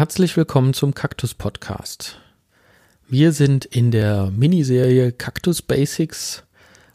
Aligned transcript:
Herzlich 0.00 0.34
willkommen 0.38 0.72
zum 0.72 0.94
Kaktus 0.94 1.34
Podcast. 1.34 2.22
Wir 3.06 3.32
sind 3.32 3.66
in 3.66 3.90
der 3.90 4.30
Miniserie 4.30 5.12
Cactus 5.12 5.60
Basics 5.60 6.42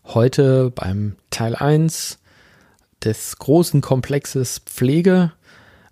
heute 0.05 0.71
beim 0.71 1.15
Teil 1.29 1.54
1 1.55 2.18
des 3.04 3.38
großen 3.38 3.81
Komplexes 3.81 4.57
Pflege 4.57 5.31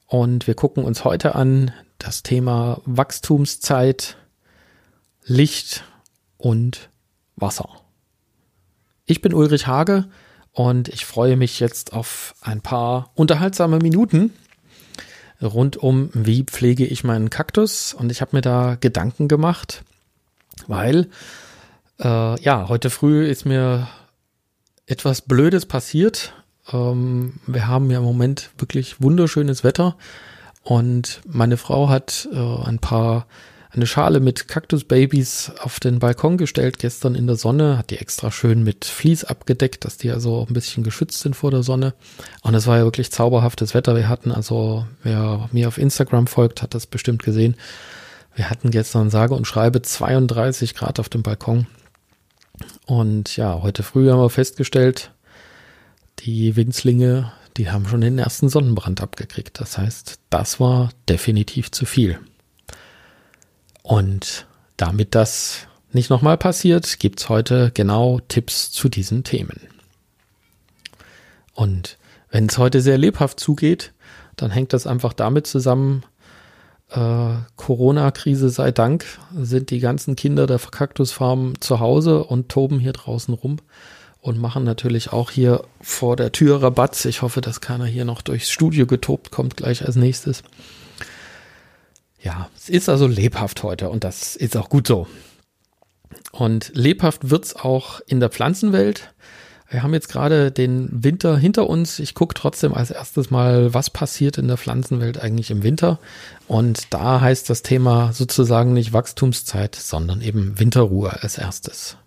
und 0.07 0.47
wir 0.47 0.55
gucken 0.55 0.83
uns 0.83 1.03
heute 1.03 1.35
an 1.35 1.71
das 1.99 2.23
Thema 2.23 2.81
Wachstumszeit, 2.85 4.17
Licht 5.23 5.83
und 6.37 6.89
Wasser. 7.35 7.69
Ich 9.05 9.21
bin 9.21 9.35
Ulrich 9.35 9.67
Hage 9.67 10.05
und 10.51 10.87
ich 10.87 11.05
freue 11.05 11.37
mich 11.37 11.59
jetzt 11.59 11.93
auf 11.93 12.33
ein 12.41 12.61
paar 12.61 13.11
unterhaltsame 13.13 13.77
Minuten 13.77 14.33
rund 15.43 15.77
um, 15.77 16.09
wie 16.13 16.43
pflege 16.43 16.85
ich 16.85 17.03
meinen 17.03 17.29
Kaktus. 17.29 17.93
Und 17.93 18.11
ich 18.11 18.21
habe 18.21 18.35
mir 18.35 18.41
da 18.41 18.77
Gedanken 18.79 19.27
gemacht, 19.27 19.83
weil 20.67 21.09
äh, 21.99 22.41
ja, 22.41 22.67
heute 22.69 22.89
früh 22.89 23.25
ist 23.25 23.45
mir 23.45 23.87
etwas 24.85 25.21
Blödes 25.21 25.65
passiert. 25.65 26.33
Ähm, 26.71 27.39
wir 27.47 27.67
haben 27.67 27.91
ja 27.91 27.99
im 27.99 28.05
Moment 28.05 28.51
wirklich 28.57 29.01
wunderschönes 29.01 29.63
Wetter 29.63 29.95
und 30.63 31.21
meine 31.25 31.57
Frau 31.57 31.89
hat 31.89 32.27
äh, 32.31 32.37
ein 32.37 32.79
paar 32.79 33.27
eine 33.75 33.87
Schale 33.87 34.19
mit 34.19 34.47
Kaktusbabys 34.47 35.51
auf 35.59 35.79
den 35.79 35.99
Balkon 35.99 36.37
gestellt 36.37 36.77
gestern 36.77 37.15
in 37.15 37.25
der 37.25 37.35
Sonne, 37.35 37.77
hat 37.77 37.89
die 37.89 37.97
extra 37.97 38.31
schön 38.31 38.63
mit 38.63 38.85
Vlies 38.85 39.23
abgedeckt, 39.23 39.83
dass 39.85 39.97
die 39.97 40.11
also 40.11 40.35
auch 40.35 40.47
ein 40.47 40.53
bisschen 40.53 40.83
geschützt 40.83 41.19
sind 41.19 41.35
vor 41.35 41.49
der 41.49 41.63
Sonne. 41.63 41.93
Und 42.41 42.53
es 42.53 42.67
war 42.67 42.77
ja 42.77 42.83
wirklich 42.83 43.11
zauberhaftes 43.11 43.73
Wetter. 43.73 43.95
Wir 43.95 44.09
hatten 44.09 44.31
also, 44.31 44.85
wer 45.01 45.49
mir 45.51 45.67
auf 45.67 45.79
Instagram 45.79 46.27
folgt, 46.27 46.61
hat 46.61 46.75
das 46.75 46.85
bestimmt 46.85 47.23
gesehen. 47.23 47.55
Wir 48.35 48.49
hatten 48.49 48.69
gestern 48.69 49.09
sage 49.09 49.33
und 49.33 49.47
schreibe 49.47 49.81
32 49.81 50.75
Grad 50.75 50.99
auf 50.99 51.09
dem 51.09 51.23
Balkon. 51.23 51.65
Und 52.85 53.35
ja, 53.37 53.61
heute 53.61 53.81
früh 53.81 54.09
haben 54.09 54.19
wir 54.19 54.29
festgestellt, 54.29 55.11
die 56.19 56.55
Winzlinge, 56.55 57.31
die 57.57 57.71
haben 57.71 57.87
schon 57.87 58.01
den 58.01 58.19
ersten 58.19 58.49
Sonnenbrand 58.49 59.01
abgekriegt. 59.01 59.59
Das 59.59 59.79
heißt, 59.79 60.19
das 60.29 60.59
war 60.59 60.89
definitiv 61.09 61.71
zu 61.71 61.85
viel. 61.85 62.19
Und 63.83 64.47
damit 64.77 65.13
das 65.13 65.67
nicht 65.91 66.09
nochmal 66.09 66.37
passiert, 66.37 66.99
gibt's 66.99 67.29
heute 67.29 67.71
genau 67.73 68.19
Tipps 68.27 68.71
zu 68.71 68.89
diesen 68.89 69.23
Themen. 69.23 69.61
Und 71.53 71.99
wenn 72.31 72.47
es 72.47 72.57
heute 72.57 72.81
sehr 72.81 72.97
lebhaft 72.97 73.39
zugeht, 73.39 73.93
dann 74.35 74.49
hängt 74.49 74.73
das 74.73 74.87
einfach 74.87 75.13
damit 75.13 75.45
zusammen, 75.45 76.03
äh, 76.89 77.35
Corona-Krise 77.55 78.49
sei 78.49 78.71
Dank, 78.71 79.05
sind 79.35 79.69
die 79.69 79.79
ganzen 79.79 80.15
Kinder 80.15 80.47
der 80.47 80.57
Kaktusfarm 80.59 81.59
zu 81.59 81.79
Hause 81.79 82.23
und 82.23 82.49
toben 82.49 82.79
hier 82.79 82.93
draußen 82.93 83.33
rum 83.33 83.57
und 84.21 84.39
machen 84.39 84.63
natürlich 84.63 85.11
auch 85.11 85.29
hier 85.29 85.63
vor 85.81 86.15
der 86.15 86.31
Tür 86.31 86.63
Rabatz. 86.63 87.05
Ich 87.05 87.21
hoffe, 87.21 87.41
dass 87.41 87.61
keiner 87.61 87.85
hier 87.85 88.05
noch 88.05 88.21
durchs 88.21 88.49
Studio 88.49 88.87
getobt 88.87 89.31
kommt 89.31 89.57
gleich 89.57 89.85
als 89.85 89.95
nächstes. 89.95 90.43
Ja, 92.23 92.49
es 92.55 92.69
ist 92.69 92.87
also 92.87 93.05
lebhaft 93.05 93.63
heute 93.63 93.89
und 93.89 94.03
das 94.05 94.35
ist 94.35 94.55
auch 94.55 94.69
gut 94.69 94.87
so. 94.87 95.07
Und 96.31 96.71
lebhaft 96.73 97.29
wird's 97.29 97.55
auch 97.55 97.99
in 98.07 98.19
der 98.19 98.29
Pflanzenwelt. 98.29 99.13
Wir 99.69 99.83
haben 99.83 99.93
jetzt 99.93 100.07
gerade 100.07 100.51
den 100.51 100.87
Winter 101.03 101.37
hinter 101.37 101.67
uns. 101.67 101.99
Ich 101.99 102.13
gucke 102.13 102.33
trotzdem 102.35 102.73
als 102.73 102.91
erstes 102.91 103.29
mal, 103.29 103.73
was 103.73 103.89
passiert 103.89 104.37
in 104.37 104.47
der 104.47 104.57
Pflanzenwelt 104.57 105.19
eigentlich 105.19 105.51
im 105.51 105.63
Winter. 105.63 105.99
Und 106.47 106.93
da 106.93 107.19
heißt 107.19 107.49
das 107.49 107.61
Thema 107.61 108.13
sozusagen 108.13 108.73
nicht 108.73 108.93
Wachstumszeit, 108.93 109.75
sondern 109.75 110.21
eben 110.21 110.59
Winterruhe 110.59 111.21
als 111.23 111.37
erstes. 111.37 111.97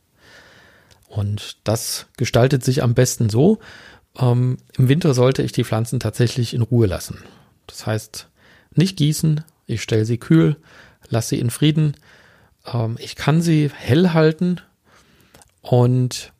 Und 1.09 1.59
das 1.65 2.07
gestaltet 2.17 2.65
sich 2.65 2.83
am 2.83 2.95
besten 2.95 3.29
so. 3.29 3.59
Ähm, 4.19 4.59
Im 4.79 4.89
Winter 4.89 5.13
sollte 5.13 5.43
ich 5.43 5.53
die 5.53 5.65
Pflanzen 5.65 6.01
tatsächlich 6.01 6.55
in 6.55 6.63
Ruhe 6.63 6.87
lassen. 6.87 7.19
Das 7.67 7.87
heißt, 7.87 8.29
nicht 8.75 8.97
gießen, 8.97 9.43
ich 9.67 9.83
stelle 9.83 10.05
sie 10.05 10.19
kühl, 10.19 10.57
lasse 11.09 11.31
sie 11.31 11.41
in 11.41 11.51
Frieden. 11.51 11.97
Ähm, 12.67 12.97
ich 13.01 13.17
kann 13.17 13.43
sie 13.43 13.71
hell 13.75 14.11
halten 14.11 14.61
und 15.61 16.33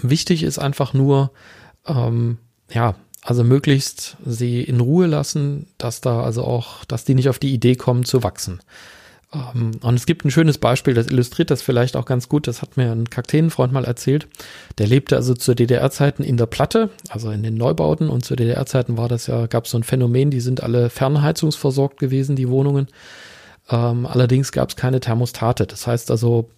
wichtig 0.00 0.42
ist 0.42 0.58
einfach 0.58 0.94
nur, 0.94 1.32
ähm, 1.86 2.38
ja, 2.70 2.94
also 3.22 3.44
möglichst 3.44 4.16
sie 4.24 4.62
in 4.62 4.80
Ruhe 4.80 5.06
lassen, 5.06 5.66
dass 5.76 6.00
da 6.00 6.22
also 6.22 6.44
auch, 6.44 6.84
dass 6.84 7.04
die 7.04 7.14
nicht 7.14 7.28
auf 7.28 7.38
die 7.38 7.52
Idee 7.52 7.76
kommen 7.76 8.04
zu 8.04 8.22
wachsen. 8.22 8.60
Ähm, 9.32 9.72
und 9.82 9.94
es 9.94 10.06
gibt 10.06 10.24
ein 10.24 10.30
schönes 10.30 10.58
Beispiel, 10.58 10.94
das 10.94 11.08
illustriert 11.08 11.50
das 11.50 11.62
vielleicht 11.62 11.96
auch 11.96 12.06
ganz 12.06 12.28
gut. 12.28 12.46
Das 12.46 12.62
hat 12.62 12.76
mir 12.76 12.90
ein 12.92 13.10
Kakteenfreund 13.10 13.72
mal 13.72 13.84
erzählt. 13.84 14.28
Der 14.78 14.86
lebte 14.86 15.16
also 15.16 15.34
zu 15.34 15.54
DDR-Zeiten 15.54 16.22
in 16.22 16.36
der 16.36 16.46
Platte, 16.46 16.90
also 17.08 17.30
in 17.30 17.42
den 17.42 17.54
Neubauten. 17.54 18.08
Und 18.08 18.24
zu 18.24 18.36
DDR-Zeiten 18.36 18.96
war 18.96 19.08
das 19.08 19.26
ja, 19.26 19.46
gab 19.46 19.64
es 19.64 19.72
so 19.72 19.78
ein 19.78 19.84
Phänomen, 19.84 20.30
die 20.30 20.40
sind 20.40 20.62
alle 20.62 20.90
fernheizungsversorgt 20.90 21.98
gewesen, 21.98 22.36
die 22.36 22.48
Wohnungen. 22.48 22.88
Ähm, 23.70 24.06
allerdings 24.06 24.52
gab 24.52 24.70
es 24.70 24.76
keine 24.76 25.00
Thermostate. 25.00 25.66
Das 25.66 25.86
heißt 25.86 26.10
also, 26.10 26.48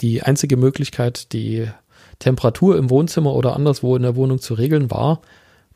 die 0.00 0.22
einzige 0.22 0.56
Möglichkeit, 0.56 1.32
die 1.32 1.68
Temperatur 2.20 2.76
im 2.76 2.90
Wohnzimmer 2.90 3.34
oder 3.34 3.56
anderswo 3.56 3.96
in 3.96 4.02
der 4.02 4.14
Wohnung 4.14 4.40
zu 4.40 4.54
regeln, 4.54 4.90
war 4.90 5.20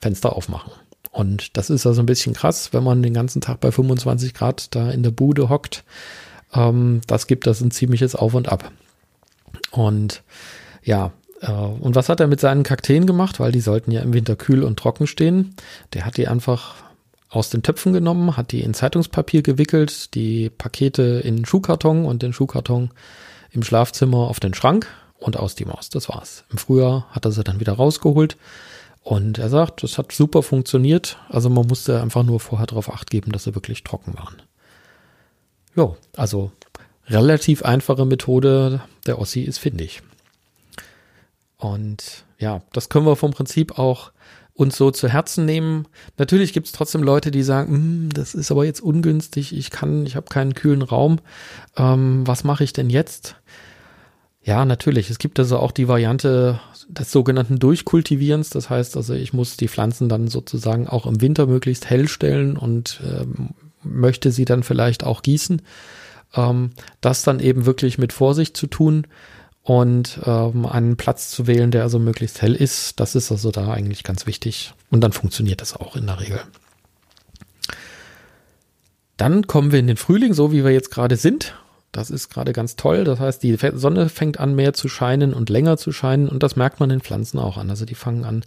Fenster 0.01 0.37
aufmachen. 0.37 0.73
Und 1.11 1.57
das 1.57 1.71
ist 1.71 1.87
also 1.87 2.03
ein 2.03 2.07
bisschen 2.07 2.35
krass, 2.35 2.73
wenn 2.73 2.83
man 2.83 3.03
den 3.03 3.15
ganzen 3.15 3.41
Tag 3.41 3.61
bei 3.61 3.71
25 3.71 4.35
Grad 4.35 4.75
da 4.75 4.91
in 4.91 5.03
der 5.03 5.13
Bude 5.13 5.49
hockt 5.49 5.85
ähm, 6.55 7.01
das 7.07 7.27
gibt 7.27 7.47
das 7.47 7.61
ein 7.61 7.71
ziemliches 7.71 8.15
Auf 8.15 8.35
und 8.35 8.49
Ab. 8.49 8.71
Und 9.71 10.23
ja, 10.83 11.13
äh, 11.41 11.51
und 11.51 11.95
was 11.95 12.09
hat 12.09 12.21
er 12.21 12.27
mit 12.27 12.41
seinen 12.41 12.63
Kakteen 12.63 13.07
gemacht? 13.07 13.41
Weil 13.41 13.53
die 13.53 13.61
sollten 13.61 13.91
ja 13.91 14.01
im 14.01 14.15
Winter 14.15 14.37
kühl 14.37 14.63
und 14.63 14.79
trocken 14.79 15.07
stehen. 15.07 15.55
Der 15.93 16.07
hat 16.07 16.17
die 16.17 16.29
einfach 16.29 16.77
aus 17.29 17.51
den 17.51 17.63
Töpfen 17.63 17.93
genommen, 17.93 18.37
hat 18.37 18.53
die 18.53 18.61
in 18.61 18.75
Zeitungspapier 18.75 19.43
gewickelt, 19.43 20.15
die 20.15 20.51
Pakete 20.51 21.21
in 21.25 21.45
Schuhkarton 21.45 22.05
und 22.05 22.23
den 22.23 22.33
Schuhkarton 22.33 22.91
im 23.51 23.63
Schlafzimmer 23.63 24.29
auf 24.29 24.39
den 24.41 24.55
Schrank 24.55 24.87
und 25.19 25.37
aus 25.37 25.55
die 25.55 25.65
Maus. 25.65 25.89
Das 25.89 26.09
war's. 26.09 26.45
Im 26.51 26.59
Frühjahr 26.59 27.07
hat 27.11 27.25
er 27.25 27.33
sie 27.33 27.43
dann 27.43 27.61
wieder 27.61 27.73
rausgeholt. 27.73 28.37
Und 29.03 29.39
er 29.39 29.51
sagt, 29.51 29.83
das 29.83 29.99
hat 29.99 30.13
super 30.13 30.43
funktioniert. 30.43 31.19
Also 31.29 31.51
man 31.51 31.67
musste 31.67 32.01
einfach 32.01 32.23
nur 32.23 32.41
vorher 32.41 32.67
darauf 32.67 32.91
acht 32.91 33.11
geben, 33.11 33.33
dass 33.33 33.45
sie 33.45 33.55
wirklich 33.55 33.85
trocken 33.85 34.17
waren. 34.17 34.37
Ja, 35.77 35.95
also 36.17 36.53
relativ 37.07 37.63
einfache 37.63 38.05
Methode 38.05 38.81
der 39.07 39.19
Ossi 39.19 39.43
ist 39.43 39.59
findig. 39.59 40.03
Und 41.57 42.25
ja, 42.39 42.63
das 42.73 42.89
können 42.89 43.07
wir 43.07 43.17
vom 43.17 43.33
Prinzip 43.33 43.79
auch 43.79 44.13
uns 44.55 44.77
so 44.77 44.91
zu 44.91 45.09
Herzen 45.09 45.45
nehmen. 45.45 45.87
Natürlich 46.17 46.53
gibt 46.53 46.67
es 46.67 46.73
trotzdem 46.73 47.03
Leute, 47.03 47.31
die 47.31 47.43
sagen, 47.43 47.73
hm, 47.73 48.09
das 48.13 48.35
ist 48.35 48.53
aber 48.53 48.65
jetzt 48.65 48.81
ungünstig, 48.81 49.55
ich 49.55 49.71
kann, 49.71 50.07
ich 50.07 50.15
habe 50.15 50.27
keinen 50.29 50.55
kühlen 50.55 50.83
Raum. 50.83 51.19
Ähm, 51.77 52.27
was 52.27 52.45
mache 52.45 52.63
ich 52.63 52.73
denn 52.73 52.89
jetzt? 52.89 53.37
Ja, 54.43 54.65
natürlich. 54.65 55.11
Es 55.11 55.19
gibt 55.19 55.39
also 55.39 55.59
auch 55.59 55.73
die 55.73 55.89
Variante 55.89 56.61
des 56.89 57.11
sogenannten 57.11 57.59
Durchkultivierens. 57.59 58.51
Das 58.51 58.71
heißt 58.71 58.97
also, 58.97 59.15
ich 59.15 59.33
muss 59.33 59.57
die 59.57 59.69
Pflanzen 59.69 60.09
dann 60.09 60.29
sozusagen 60.29 60.87
auch 60.87 61.07
im 61.07 61.21
Winter 61.21 61.47
möglichst 61.47 61.89
hell 61.89 62.09
stellen 62.09 62.57
und 62.57 63.01
ähm, 63.03 63.55
möchte 63.85 64.31
sie 64.31 64.45
dann 64.45 64.63
vielleicht 64.63 65.05
auch 65.05 65.23
gießen. 65.23 65.63
Ähm, 66.35 66.71
das 67.01 67.23
dann 67.23 67.41
eben 67.41 67.67
wirklich 67.67 67.99
mit 67.99 68.13
Vorsicht 68.13 68.57
zu 68.57 68.67
tun 68.67 69.07
und 69.63 70.21
ähm, 70.25 70.67
einen 70.67 70.97
Platz 70.97 71.31
zu 71.31 71.47
wählen, 71.47 71.71
der 71.71 71.83
also 71.83 71.99
möglichst 71.99 72.43
hell 72.43 72.55
ist. 72.55 73.01
Das 73.01 73.15
ist 73.15 73.33
also 73.33 73.51
da 73.51 73.73
eigentlich 73.73 74.03
ganz 74.03 74.27
wichtig. 74.27 74.75
Und 74.91 75.01
dann 75.01 75.13
funktioniert 75.13 75.61
das 75.61 75.75
auch 75.75 75.97
in 75.97 76.07
der 76.07 76.21
Regel. 76.21 76.41
Dann 79.17 79.47
kommen 79.47 79.73
wir 79.73 79.79
in 79.79 79.87
den 79.87 79.97
Frühling, 79.97 80.35
so 80.35 80.53
wie 80.53 80.65
wir 80.65 80.73
jetzt 80.73 80.91
gerade 80.91 81.17
sind. 81.17 81.55
Das 81.93 82.11
ist 82.11 82.29
gerade 82.29 82.53
ganz 82.53 82.77
toll. 82.77 83.05
Das 83.05 83.21
heißt, 83.21 83.43
die 83.43 83.57
Sonne 83.75 84.09
fängt 84.09 84.41
an 84.41 84.55
mehr 84.55 84.75
zu 84.75 84.89
scheinen 84.89 85.33
und 85.33 85.49
länger 85.49 85.77
zu 85.77 85.93
scheinen 85.93 86.29
und 86.29 86.43
das 86.43 86.57
merkt 86.57 86.81
man 86.81 86.89
den 86.89 87.01
Pflanzen 87.01 87.39
auch 87.39 87.57
an. 87.57 87.71
Also 87.71 87.85
die 87.85 87.95
fangen 87.95 88.25
an, 88.25 88.45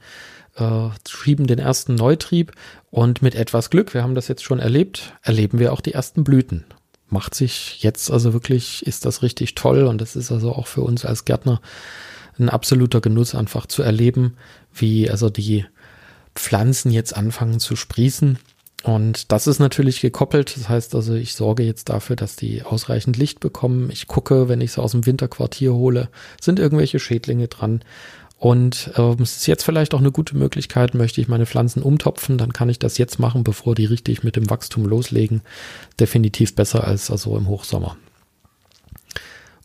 äh, 0.57 0.89
schieben 1.07 1.47
den 1.47 1.59
ersten 1.59 1.95
Neutrieb 1.95 2.51
und 2.89 3.21
mit 3.21 3.35
etwas 3.35 3.69
Glück, 3.69 3.93
wir 3.93 4.03
haben 4.03 4.15
das 4.15 4.27
jetzt 4.27 4.43
schon 4.43 4.59
erlebt, 4.59 5.13
erleben 5.21 5.59
wir 5.59 5.73
auch 5.73 5.81
die 5.81 5.93
ersten 5.93 6.23
Blüten. 6.23 6.65
Macht 7.09 7.35
sich 7.35 7.81
jetzt 7.83 8.11
also 8.11 8.33
wirklich, 8.33 8.85
ist 8.85 9.05
das 9.05 9.21
richtig 9.21 9.55
toll 9.55 9.83
und 9.83 10.01
das 10.01 10.15
ist 10.15 10.31
also 10.31 10.51
auch 10.51 10.67
für 10.67 10.81
uns 10.81 11.05
als 11.05 11.25
Gärtner 11.25 11.61
ein 12.37 12.49
absoluter 12.49 13.01
Genuss, 13.01 13.33
einfach 13.33 13.65
zu 13.65 13.81
erleben, 13.81 14.35
wie 14.73 15.09
also 15.09 15.29
die 15.29 15.65
Pflanzen 16.35 16.91
jetzt 16.91 17.15
anfangen 17.15 17.59
zu 17.59 17.75
sprießen. 17.75 18.37
Und 18.83 19.31
das 19.31 19.47
ist 19.47 19.59
natürlich 19.59 20.01
gekoppelt. 20.01 20.55
Das 20.55 20.69
heißt 20.69 20.95
also, 20.95 21.15
ich 21.15 21.33
sorge 21.33 21.63
jetzt 21.63 21.89
dafür, 21.89 22.15
dass 22.15 22.35
die 22.35 22.63
ausreichend 22.63 23.17
Licht 23.17 23.39
bekommen. 23.39 23.89
Ich 23.91 24.07
gucke, 24.07 24.49
wenn 24.49 24.61
ich 24.61 24.73
sie 24.73 24.81
aus 24.81 24.91
dem 24.91 25.05
Winterquartier 25.05 25.73
hole, 25.73 26.09
sind 26.39 26.59
irgendwelche 26.59 26.99
Schädlinge 26.99 27.47
dran. 27.47 27.81
Und 28.39 28.91
äh, 28.95 29.15
es 29.21 29.37
ist 29.37 29.47
jetzt 29.47 29.63
vielleicht 29.63 29.95
auch 29.95 29.99
eine 29.99 30.11
gute 30.11 30.37
Möglichkeit, 30.37 30.93
möchte 30.93 31.19
ich 31.19 31.27
meine 31.27 31.47
Pflanzen 31.47 31.81
umtopfen, 31.81 32.37
dann 32.37 32.53
kann 32.53 32.69
ich 32.69 32.77
das 32.77 32.99
jetzt 32.99 33.19
machen, 33.19 33.43
bevor 33.43 33.73
die 33.73 33.85
richtig 33.85 34.23
mit 34.23 34.35
dem 34.35 34.49
Wachstum 34.49 34.85
loslegen. 34.85 35.41
Definitiv 35.99 36.53
besser 36.53 36.83
als 36.83 37.09
also 37.09 37.35
im 37.35 37.47
Hochsommer. 37.47 37.97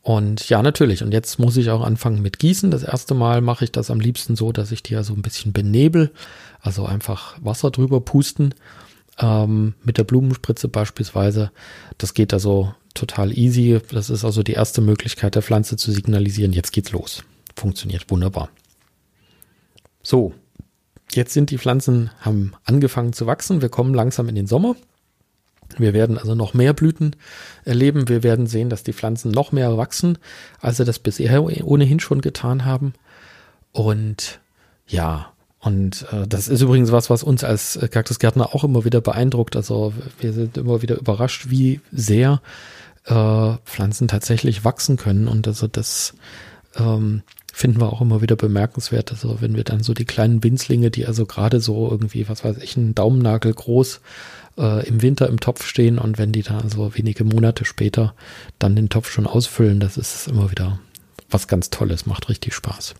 Und 0.00 0.48
ja, 0.48 0.62
natürlich. 0.62 1.02
Und 1.02 1.12
jetzt 1.12 1.38
muss 1.38 1.56
ich 1.56 1.70
auch 1.70 1.82
anfangen 1.82 2.22
mit 2.22 2.38
Gießen. 2.38 2.70
Das 2.70 2.82
erste 2.82 3.14
Mal 3.14 3.40
mache 3.40 3.64
ich 3.64 3.72
das 3.72 3.90
am 3.90 4.00
liebsten 4.00 4.36
so, 4.36 4.50
dass 4.50 4.72
ich 4.72 4.82
die 4.82 4.94
ja 4.94 5.04
so 5.04 5.12
ein 5.12 5.22
bisschen 5.22 5.52
benebel, 5.52 6.10
also 6.60 6.86
einfach 6.86 7.36
Wasser 7.40 7.70
drüber 7.70 8.00
pusten. 8.00 8.54
Ähm, 9.19 9.74
mit 9.84 9.98
der 9.98 10.04
Blumenspritze 10.04 10.69
beispielsweise. 10.69 11.52
Das 11.98 12.14
geht 12.14 12.32
also 12.32 12.74
total 12.94 13.36
easy. 13.36 13.80
Das 13.90 14.08
ist 14.08 14.24
also 14.24 14.42
die 14.42 14.54
erste 14.54 14.80
Möglichkeit 14.80 15.34
der 15.34 15.42
Pflanze 15.42 15.76
zu 15.76 15.92
signalisieren, 15.92 16.52
jetzt 16.52 16.72
geht's 16.72 16.90
los. 16.90 17.22
Funktioniert 17.54 18.10
wunderbar. 18.10 18.48
So, 20.02 20.34
jetzt 21.12 21.32
sind 21.32 21.50
die 21.50 21.58
Pflanzen, 21.58 22.10
haben 22.20 22.54
angefangen 22.64 23.12
zu 23.12 23.26
wachsen. 23.26 23.62
Wir 23.62 23.69
kommen 23.69 23.94
langsam 23.94 24.28
in 24.28 24.34
den 24.34 24.46
Sommer. 24.46 24.75
Wir 25.78 25.94
werden 25.94 26.19
also 26.19 26.34
noch 26.34 26.54
mehr 26.54 26.75
Blüten 26.75 27.16
erleben. 27.64 28.08
Wir 28.08 28.22
werden 28.22 28.46
sehen, 28.46 28.69
dass 28.69 28.82
die 28.82 28.93
Pflanzen 28.93 29.31
noch 29.31 29.52
mehr 29.52 29.76
wachsen, 29.76 30.19
als 30.60 30.76
sie 30.76 30.84
das 30.84 30.99
bisher 30.99 31.43
ohnehin 31.43 32.00
schon 32.00 32.20
getan 32.20 32.64
haben. 32.64 32.93
Und 33.72 34.40
ja, 34.87 35.32
und 35.60 36.06
äh, 36.12 36.26
das 36.26 36.48
ist 36.48 36.60
übrigens 36.60 36.90
was, 36.90 37.08
was 37.08 37.22
uns 37.22 37.44
als 37.44 37.78
Kaktusgärtner 37.90 38.55
auch 38.55 38.64
immer 38.64 38.84
wieder 38.84 39.00
beeindruckt. 39.00 39.56
Also 39.56 39.93
wir 40.19 40.32
sind 40.32 40.58
immer 40.58 40.82
wieder 40.82 40.98
überrascht, 40.98 41.46
wie 41.48 41.81
sehr 41.93 42.43
äh, 43.05 43.55
Pflanzen 43.64 44.08
tatsächlich 44.08 44.64
wachsen 44.64 44.96
können. 44.96 45.28
Und 45.28 45.46
also 45.46 45.69
das 45.69 46.14
ähm, 46.76 47.22
finden 47.52 47.80
wir 47.80 47.92
auch 47.92 48.00
immer 48.00 48.22
wieder 48.22 48.36
bemerkenswert. 48.36 49.10
Also 49.12 49.40
wenn 49.40 49.56
wir 49.56 49.64
dann 49.64 49.82
so 49.82 49.92
die 49.94 50.06
kleinen 50.06 50.42
Winzlinge, 50.42 50.90
die 50.90 51.06
also 51.06 51.26
gerade 51.26 51.60
so 51.60 51.90
irgendwie, 51.90 52.28
was 52.28 52.44
weiß 52.44 52.58
ich, 52.58 52.76
einen 52.76 52.94
Daumennagel 52.94 53.52
groß 53.52 54.00
äh, 54.58 54.86
im 54.88 55.02
Winter 55.02 55.28
im 55.28 55.38
Topf 55.38 55.66
stehen 55.66 55.98
und 55.98 56.19
wenn 56.19 56.32
die 56.32 56.42
dann 56.42 56.62
also 56.62 56.96
wenige 56.96 57.24
Monate 57.24 57.64
später 57.64 58.14
dann 58.58 58.74
den 58.74 58.88
Topf 58.88 59.10
schon 59.10 59.26
ausfüllen, 59.26 59.80
das 59.80 59.96
ist 59.96 60.28
immer 60.28 60.50
wieder 60.50 60.78
was 61.30 61.46
ganz 61.48 61.70
Tolles, 61.70 62.06
macht 62.06 62.28
richtig 62.28 62.54
Spaß. 62.54 62.94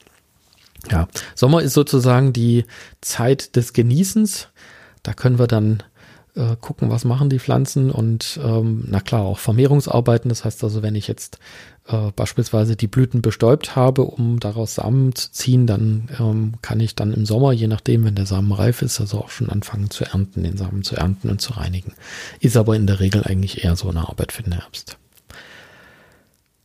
Ja, 0.91 1.09
Sommer 1.35 1.63
ist 1.63 1.75
sozusagen 1.75 2.33
die 2.33 2.65
Zeit 3.01 3.57
des 3.57 3.73
Genießens. 3.73 4.49
Da 5.03 5.13
können 5.13 5.39
wir 5.39 5.47
dann 5.47 5.83
äh, 6.35 6.57
gucken, 6.61 6.91
was 6.91 7.05
machen 7.05 7.29
die 7.29 7.39
Pflanzen 7.39 7.91
und 7.91 8.41
ähm, 8.43 8.85
na 8.89 9.01
klar 9.01 9.23
auch 9.23 9.39
Vermehrungsarbeiten. 9.39 10.29
Das 10.29 10.45
heißt 10.45 10.65
also, 10.65 10.83
wenn 10.83 10.95
ich 10.95 11.07
jetzt 11.07 11.39
äh, 11.89 12.11
beispielsweise 12.15 12.77
die 12.77 12.87
Blüten 12.87 13.23
bestäubt 13.23 13.77
habe, 13.77 14.03
um 14.03 14.41
daraus 14.41 14.77
Samen 14.77 15.15
zu 15.15 15.31
ziehen, 15.33 15.67
dann 15.67 16.09
ähm, 16.19 16.55
kann 16.63 16.81
ich 16.81 16.95
dann 16.95 17.13
im 17.13 17.27
Sommer, 17.27 17.53
je 17.53 17.67
nachdem, 17.67 18.05
wenn 18.05 18.15
der 18.15 18.27
Samen 18.27 18.53
reif 18.53 18.83
ist, 18.83 19.01
also 19.01 19.19
auch 19.19 19.31
schon 19.31 19.51
anfangen 19.51 19.91
zu 19.91 20.05
ernten, 20.05 20.43
den 20.43 20.57
Samen 20.57 20.83
zu 20.83 20.97
ernten 20.97 21.29
und 21.29 21.41
zu 21.41 21.53
reinigen. 21.55 21.93
Ist 22.41 22.57
aber 22.57 22.77
in 22.77 22.87
der 22.87 23.01
Regel 23.01 23.25
eigentlich 23.25 23.65
eher 23.65 23.77
so 23.77 23.91
eine 23.91 24.09
Arbeit 24.09 24.33
für 24.33 24.43
den 24.43 24.53
Herbst. 24.53 24.97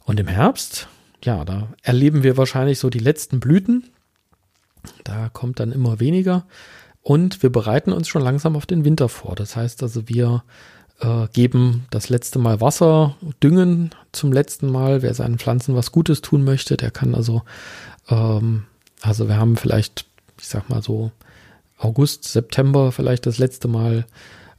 Und 0.06 0.20
im 0.20 0.28
Herbst, 0.28 0.88
ja, 1.24 1.44
da 1.44 1.68
erleben 1.82 2.24
wir 2.24 2.38
wahrscheinlich 2.38 2.80
so 2.80 2.90
die 2.90 3.00
letzten 3.00 3.42
Blüten. 3.42 3.90
Da 5.04 5.28
kommt 5.28 5.60
dann 5.60 5.74
immer 5.74 6.00
weniger. 6.00 6.46
Und 7.08 7.42
wir 7.42 7.50
bereiten 7.50 7.94
uns 7.94 8.10
schon 8.10 8.22
langsam 8.22 8.58
auf 8.58 8.66
den 8.66 8.84
Winter 8.84 9.08
vor. 9.08 9.34
Das 9.36 9.56
heißt 9.56 9.82
also, 9.82 10.10
wir 10.10 10.44
äh, 11.00 11.28
geben 11.32 11.86
das 11.90 12.10
letzte 12.10 12.38
Mal 12.38 12.60
Wasser, 12.60 13.16
düngen 13.42 13.92
zum 14.12 14.34
letzten 14.34 14.70
Mal. 14.70 15.04
Wer 15.04 15.14
seinen 15.14 15.40
Pflanzen 15.40 15.74
was 15.74 15.94
Gutes 15.94 16.20
tun 16.20 16.44
möchte, 16.44 16.76
der 16.76 16.92
kann 16.92 17.16
also, 17.16 17.44
ähm, 18.10 18.66
also 19.00 19.30
wir 19.30 19.38
haben 19.38 19.56
vielleicht, 19.56 20.06
ich 20.38 20.50
sag 20.50 20.70
mal 20.70 20.84
so, 20.84 21.12
August, 21.78 22.26
September 22.26 22.92
vielleicht 22.92 23.26
das 23.26 23.38
letzte 23.38 23.70
Mal 23.70 24.06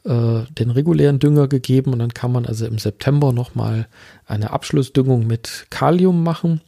äh, 0.04 0.40
den 0.58 0.70
regulären 0.70 1.18
Dünger 1.18 1.48
gegeben 1.48 1.92
und 1.92 1.98
dann 1.98 2.14
kann 2.14 2.32
man 2.32 2.46
also 2.46 2.64
im 2.64 2.78
September 2.78 3.34
nochmal 3.34 3.88
eine 4.24 4.52
Abschlussdüngung 4.52 5.26
mit 5.26 5.66
Kalium 5.68 6.22
machen. 6.22 6.62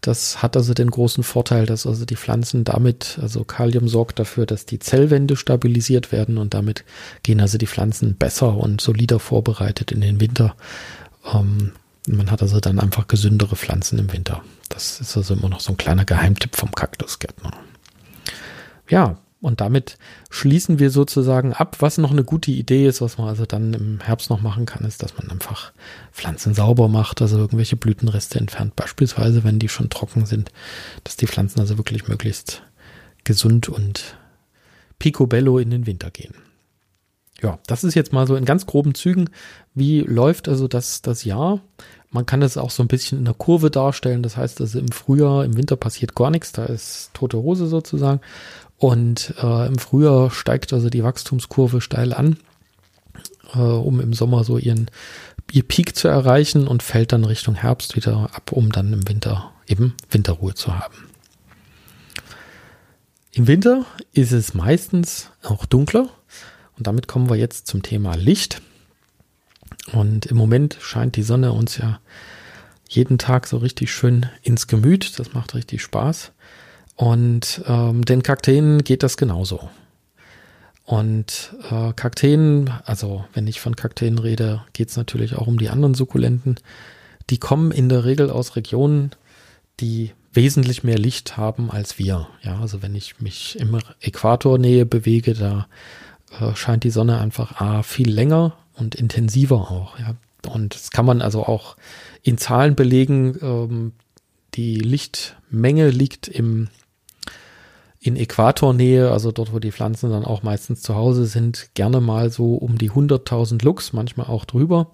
Das 0.00 0.42
hat 0.42 0.56
also 0.56 0.72
den 0.72 0.90
großen 0.90 1.22
Vorteil, 1.22 1.66
dass 1.66 1.86
also 1.86 2.06
die 2.06 2.16
Pflanzen 2.16 2.64
damit, 2.64 3.18
also 3.20 3.44
Kalium 3.44 3.86
sorgt 3.86 4.18
dafür, 4.18 4.46
dass 4.46 4.64
die 4.64 4.78
Zellwände 4.78 5.36
stabilisiert 5.36 6.10
werden 6.10 6.38
und 6.38 6.54
damit 6.54 6.84
gehen 7.22 7.40
also 7.40 7.58
die 7.58 7.66
Pflanzen 7.66 8.16
besser 8.16 8.56
und 8.56 8.80
solider 8.80 9.18
vorbereitet 9.18 9.92
in 9.92 10.00
den 10.00 10.20
Winter. 10.20 10.56
Ähm, 11.32 11.72
man 12.06 12.30
hat 12.30 12.40
also 12.40 12.60
dann 12.60 12.80
einfach 12.80 13.08
gesündere 13.08 13.56
Pflanzen 13.56 13.98
im 13.98 14.12
Winter. 14.12 14.42
Das 14.70 15.00
ist 15.00 15.16
also 15.16 15.34
immer 15.34 15.50
noch 15.50 15.60
so 15.60 15.72
ein 15.72 15.76
kleiner 15.76 16.06
Geheimtipp 16.06 16.56
vom 16.56 16.72
Kaktusgärtner. 16.72 17.52
Ja, 18.88 19.18
und 19.40 19.60
damit 19.60 19.96
schließen 20.28 20.78
wir 20.78 20.90
sozusagen 20.90 21.54
ab. 21.54 21.76
Was 21.80 21.98
noch 21.98 22.10
eine 22.10 22.24
gute 22.24 22.50
Idee 22.50 22.86
ist, 22.86 23.00
was 23.00 23.16
man 23.16 23.28
also 23.28 23.46
dann 23.46 23.72
im 23.72 24.00
Herbst 24.00 24.28
noch 24.28 24.42
machen 24.42 24.66
kann, 24.66 24.84
ist, 24.84 25.02
dass 25.02 25.16
man 25.16 25.30
einfach 25.30 25.72
Pflanzen 26.12 26.52
sauber 26.52 26.88
macht, 26.88 27.22
also 27.22 27.38
irgendwelche 27.38 27.76
Blütenreste 27.76 28.38
entfernt. 28.38 28.76
Beispielsweise, 28.76 29.42
wenn 29.42 29.58
die 29.58 29.68
schon 29.68 29.88
trocken 29.88 30.26
sind, 30.26 30.50
dass 31.04 31.16
die 31.16 31.26
Pflanzen 31.26 31.60
also 31.60 31.78
wirklich 31.78 32.06
möglichst 32.08 32.62
gesund 33.24 33.68
und 33.68 34.16
picobello 34.98 35.58
in 35.58 35.70
den 35.70 35.86
Winter 35.86 36.10
gehen. 36.10 36.34
Ja, 37.42 37.58
das 37.66 37.84
ist 37.84 37.94
jetzt 37.94 38.12
mal 38.12 38.26
so 38.26 38.36
in 38.36 38.44
ganz 38.44 38.66
groben 38.66 38.94
Zügen. 38.94 39.30
Wie 39.74 40.00
läuft 40.00 40.48
also 40.48 40.68
das, 40.68 41.00
das 41.00 41.24
Jahr? 41.24 41.60
Man 42.10 42.26
kann 42.26 42.40
das 42.40 42.56
auch 42.56 42.70
so 42.70 42.82
ein 42.82 42.88
bisschen 42.88 43.18
in 43.18 43.24
der 43.24 43.34
Kurve 43.34 43.70
darstellen. 43.70 44.22
Das 44.22 44.36
heißt 44.36 44.60
also 44.60 44.78
im 44.78 44.88
Frühjahr, 44.88 45.44
im 45.44 45.56
Winter 45.56 45.76
passiert 45.76 46.14
gar 46.14 46.30
nichts. 46.30 46.52
Da 46.52 46.66
ist 46.66 47.10
tote 47.14 47.38
Hose 47.38 47.66
sozusagen. 47.66 48.20
Und 48.80 49.34
äh, 49.42 49.66
im 49.66 49.78
Frühjahr 49.78 50.30
steigt 50.30 50.72
also 50.72 50.88
die 50.88 51.04
Wachstumskurve 51.04 51.82
steil 51.82 52.14
an, 52.14 52.38
äh, 53.54 53.58
um 53.58 54.00
im 54.00 54.14
Sommer 54.14 54.42
so 54.42 54.56
ihren 54.56 54.90
ihr 55.52 55.64
Peak 55.64 55.94
zu 55.94 56.08
erreichen 56.08 56.66
und 56.66 56.82
fällt 56.82 57.12
dann 57.12 57.26
Richtung 57.26 57.56
Herbst 57.56 57.94
wieder 57.94 58.30
ab, 58.32 58.52
um 58.52 58.72
dann 58.72 58.94
im 58.94 59.06
Winter 59.06 59.52
eben 59.66 59.94
Winterruhe 60.10 60.54
zu 60.54 60.78
haben. 60.78 60.94
Im 63.32 63.46
Winter 63.46 63.84
ist 64.14 64.32
es 64.32 64.54
meistens 64.54 65.30
auch 65.42 65.66
dunkler 65.66 66.08
und 66.78 66.86
damit 66.86 67.06
kommen 67.06 67.28
wir 67.28 67.36
jetzt 67.36 67.66
zum 67.66 67.82
Thema 67.82 68.14
Licht. 68.14 68.62
Und 69.92 70.24
im 70.24 70.38
Moment 70.38 70.78
scheint 70.80 71.16
die 71.16 71.22
Sonne 71.22 71.52
uns 71.52 71.76
ja 71.76 72.00
jeden 72.88 73.18
Tag 73.18 73.46
so 73.46 73.58
richtig 73.58 73.92
schön 73.92 74.26
ins 74.42 74.68
Gemüt. 74.68 75.18
Das 75.18 75.34
macht 75.34 75.54
richtig 75.54 75.82
Spaß. 75.82 76.32
Und 77.00 77.62
ähm, 77.66 78.04
den 78.04 78.22
Kakteen 78.22 78.84
geht 78.84 79.02
das 79.02 79.16
genauso. 79.16 79.70
Und 80.84 81.54
äh, 81.70 81.94
Kakteen, 81.94 82.68
also 82.84 83.24
wenn 83.32 83.46
ich 83.46 83.58
von 83.58 83.74
Kakteen 83.74 84.18
rede, 84.18 84.66
geht 84.74 84.90
es 84.90 84.98
natürlich 84.98 85.34
auch 85.34 85.46
um 85.46 85.58
die 85.58 85.70
anderen 85.70 85.94
Sukkulenten. 85.94 86.56
Die 87.30 87.38
kommen 87.38 87.70
in 87.70 87.88
der 87.88 88.04
Regel 88.04 88.28
aus 88.28 88.54
Regionen, 88.54 89.12
die 89.80 90.12
wesentlich 90.34 90.84
mehr 90.84 90.98
Licht 90.98 91.38
haben 91.38 91.70
als 91.70 91.98
wir. 91.98 92.28
Ja, 92.42 92.60
also 92.60 92.82
wenn 92.82 92.94
ich 92.94 93.18
mich 93.18 93.58
im 93.58 93.78
Äquatornähe 94.02 94.84
bewege, 94.84 95.32
da 95.32 95.68
äh, 96.38 96.54
scheint 96.54 96.84
die 96.84 96.90
Sonne 96.90 97.18
einfach 97.18 97.62
A, 97.62 97.82
viel 97.82 98.10
länger 98.10 98.58
und 98.74 98.94
intensiver 98.94 99.70
auch. 99.70 99.98
Ja. 99.98 100.16
Und 100.52 100.74
das 100.74 100.90
kann 100.90 101.06
man 101.06 101.22
also 101.22 101.46
auch 101.46 101.78
in 102.22 102.36
Zahlen 102.36 102.74
belegen. 102.74 103.38
Ähm, 103.40 103.92
die 104.52 104.76
Lichtmenge 104.76 105.88
liegt 105.88 106.28
im 106.28 106.68
in 108.00 108.16
Äquatornähe, 108.16 109.10
also 109.10 109.30
dort, 109.30 109.52
wo 109.52 109.58
die 109.58 109.72
Pflanzen 109.72 110.10
dann 110.10 110.24
auch 110.24 110.42
meistens 110.42 110.80
zu 110.80 110.94
Hause 110.94 111.26
sind, 111.26 111.68
gerne 111.74 112.00
mal 112.00 112.30
so 112.30 112.54
um 112.54 112.78
die 112.78 112.90
100.000 112.90 113.62
Lux, 113.62 113.92
manchmal 113.92 114.26
auch 114.26 114.46
drüber. 114.46 114.90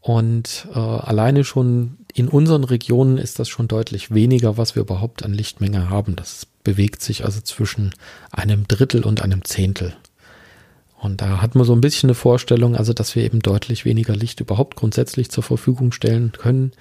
Und 0.00 0.66
äh, 0.74 0.78
alleine 0.78 1.44
schon 1.44 1.96
in 2.12 2.28
unseren 2.28 2.64
Regionen 2.64 3.18
ist 3.18 3.38
das 3.38 3.48
schon 3.48 3.68
deutlich 3.68 4.12
weniger, 4.12 4.58
was 4.58 4.74
wir 4.74 4.82
überhaupt 4.82 5.24
an 5.24 5.32
Lichtmenge 5.32 5.88
haben. 5.88 6.16
Das 6.16 6.46
bewegt 6.64 7.02
sich 7.02 7.24
also 7.24 7.40
zwischen 7.40 7.94
einem 8.30 8.66
Drittel 8.68 9.04
und 9.04 9.22
einem 9.22 9.44
Zehntel. 9.44 9.96
Und 10.98 11.20
da 11.20 11.40
hat 11.40 11.54
man 11.54 11.64
so 11.64 11.72
ein 11.72 11.80
bisschen 11.80 12.08
eine 12.08 12.14
Vorstellung, 12.14 12.76
also 12.76 12.92
dass 12.92 13.14
wir 13.14 13.24
eben 13.24 13.40
deutlich 13.40 13.84
weniger 13.84 14.16
Licht 14.16 14.40
überhaupt 14.40 14.74
grundsätzlich 14.76 15.30
zur 15.30 15.44
Verfügung 15.44 15.92
stellen 15.92 16.32
können. 16.32 16.72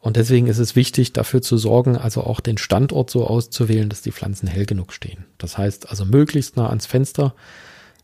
Und 0.00 0.16
deswegen 0.16 0.46
ist 0.46 0.58
es 0.58 0.76
wichtig, 0.76 1.12
dafür 1.12 1.42
zu 1.42 1.58
sorgen, 1.58 1.96
also 1.96 2.22
auch 2.22 2.40
den 2.40 2.58
Standort 2.58 3.10
so 3.10 3.26
auszuwählen, 3.26 3.88
dass 3.88 4.02
die 4.02 4.12
Pflanzen 4.12 4.46
hell 4.46 4.64
genug 4.64 4.92
stehen. 4.92 5.24
Das 5.38 5.58
heißt 5.58 5.90
also 5.90 6.04
möglichst 6.04 6.56
nah 6.56 6.68
ans 6.68 6.86
Fenster, 6.86 7.34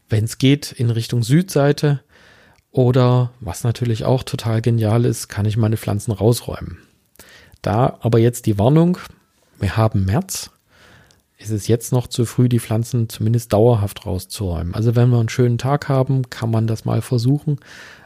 wenn 0.08 0.24
es 0.24 0.38
geht, 0.38 0.72
in 0.72 0.90
Richtung 0.90 1.22
Südseite. 1.22 2.00
Oder, 2.70 3.30
was 3.38 3.62
natürlich 3.62 4.04
auch 4.04 4.24
total 4.24 4.60
genial 4.60 5.04
ist, 5.04 5.28
kann 5.28 5.46
ich 5.46 5.56
meine 5.56 5.76
Pflanzen 5.76 6.10
rausräumen. 6.10 6.78
Da 7.62 7.98
aber 8.00 8.18
jetzt 8.18 8.46
die 8.46 8.58
Warnung, 8.58 8.98
wir 9.60 9.76
haben 9.76 10.04
März, 10.04 10.50
ist 11.38 11.50
es 11.50 11.68
jetzt 11.68 11.92
noch 11.92 12.08
zu 12.08 12.24
früh, 12.24 12.48
die 12.48 12.58
Pflanzen 12.58 13.08
zumindest 13.08 13.52
dauerhaft 13.52 14.06
rauszuräumen. 14.06 14.74
Also 14.74 14.96
wenn 14.96 15.10
wir 15.10 15.20
einen 15.20 15.28
schönen 15.28 15.58
Tag 15.58 15.88
haben, 15.88 16.30
kann 16.30 16.50
man 16.50 16.66
das 16.66 16.84
mal 16.84 17.02
versuchen. 17.02 17.60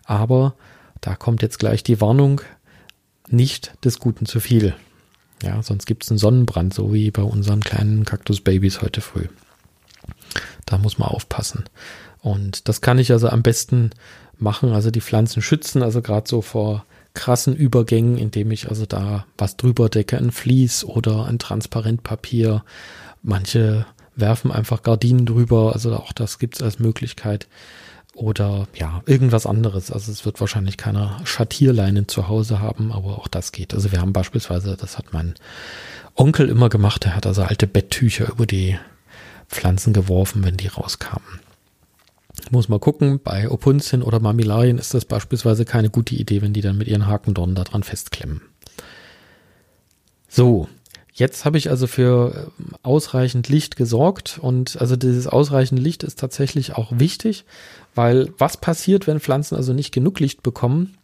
Aber 0.04 0.54
da 1.00 1.14
kommt 1.14 1.42
jetzt 1.42 1.58
gleich 1.58 1.82
die 1.82 2.00
Warnung, 2.00 2.40
nicht 3.32 3.72
des 3.84 3.98
Guten 3.98 4.26
zu 4.26 4.40
viel. 4.40 4.74
Ja, 5.42 5.62
sonst 5.62 5.86
gibt 5.86 6.04
es 6.04 6.10
einen 6.10 6.18
Sonnenbrand, 6.18 6.74
so 6.74 6.92
wie 6.92 7.10
bei 7.10 7.22
unseren 7.22 7.60
kleinen 7.60 8.04
Kaktusbabys 8.04 8.82
heute 8.82 9.00
früh. 9.00 9.28
Da 10.66 10.78
muss 10.78 10.98
man 10.98 11.08
aufpassen. 11.08 11.64
Und 12.20 12.68
das 12.68 12.80
kann 12.80 12.98
ich 12.98 13.12
also 13.12 13.28
am 13.28 13.42
besten 13.42 13.90
machen, 14.38 14.72
also 14.72 14.90
die 14.90 15.00
Pflanzen 15.00 15.42
schützen, 15.42 15.82
also 15.82 16.02
gerade 16.02 16.28
so 16.28 16.42
vor 16.42 16.84
krassen 17.14 17.56
Übergängen, 17.56 18.16
indem 18.16 18.50
ich 18.50 18.68
also 18.68 18.86
da 18.86 19.26
was 19.36 19.56
drüber 19.56 19.88
decke, 19.88 20.18
ein 20.18 20.30
Vlies 20.30 20.84
oder 20.84 21.26
ein 21.26 21.38
Transparentpapier. 21.38 22.64
Manche 23.22 23.86
werfen 24.14 24.52
einfach 24.52 24.82
Gardinen 24.82 25.26
drüber, 25.26 25.72
also 25.72 25.94
auch 25.96 26.12
das 26.12 26.38
gibt 26.38 26.56
es 26.56 26.62
als 26.62 26.78
Möglichkeit. 26.78 27.48
Oder 28.18 28.66
ja, 28.74 29.00
irgendwas 29.06 29.46
anderes. 29.46 29.92
Also 29.92 30.10
es 30.10 30.24
wird 30.24 30.40
wahrscheinlich 30.40 30.76
keiner 30.76 31.20
Schattierleinen 31.22 32.08
zu 32.08 32.26
Hause 32.26 32.58
haben, 32.58 32.90
aber 32.90 33.16
auch 33.16 33.28
das 33.28 33.52
geht. 33.52 33.74
Also 33.74 33.92
wir 33.92 34.00
haben 34.00 34.12
beispielsweise, 34.12 34.76
das 34.76 34.98
hat 34.98 35.12
mein 35.12 35.34
Onkel 36.16 36.48
immer 36.48 36.68
gemacht, 36.68 37.04
der 37.04 37.14
hat 37.14 37.26
also 37.26 37.44
alte 37.44 37.68
Betttücher 37.68 38.28
über 38.28 38.44
die 38.44 38.76
Pflanzen 39.48 39.92
geworfen, 39.92 40.42
wenn 40.42 40.56
die 40.56 40.66
rauskamen. 40.66 41.38
Muss 42.50 42.68
mal 42.68 42.80
gucken, 42.80 43.20
bei 43.22 43.48
Opunzien 43.48 44.02
oder 44.02 44.18
Mamilarien 44.18 44.78
ist 44.78 44.94
das 44.94 45.04
beispielsweise 45.04 45.64
keine 45.64 45.88
gute 45.88 46.16
Idee, 46.16 46.42
wenn 46.42 46.52
die 46.52 46.60
dann 46.60 46.76
mit 46.76 46.88
ihren 46.88 47.06
Hakendornen 47.06 47.54
da 47.54 47.62
dran 47.62 47.84
festklemmen. 47.84 48.40
So, 50.28 50.68
jetzt 51.18 51.44
habe 51.44 51.58
ich 51.58 51.70
also 51.70 51.86
für 51.86 52.50
ähm, 52.58 52.74
ausreichend 52.82 53.48
Licht 53.48 53.76
gesorgt 53.76 54.38
und 54.40 54.80
also 54.80 54.96
dieses 54.96 55.26
ausreichend 55.26 55.80
Licht 55.80 56.02
ist 56.02 56.18
tatsächlich 56.18 56.74
auch 56.74 56.92
wichtig, 56.94 57.44
weil 57.94 58.32
was 58.38 58.56
passiert, 58.56 59.06
wenn 59.06 59.20
Pflanzen 59.20 59.56
also 59.56 59.72
nicht 59.72 59.92
genug 59.92 60.20
Licht 60.20 60.42
bekommen? 60.42 60.94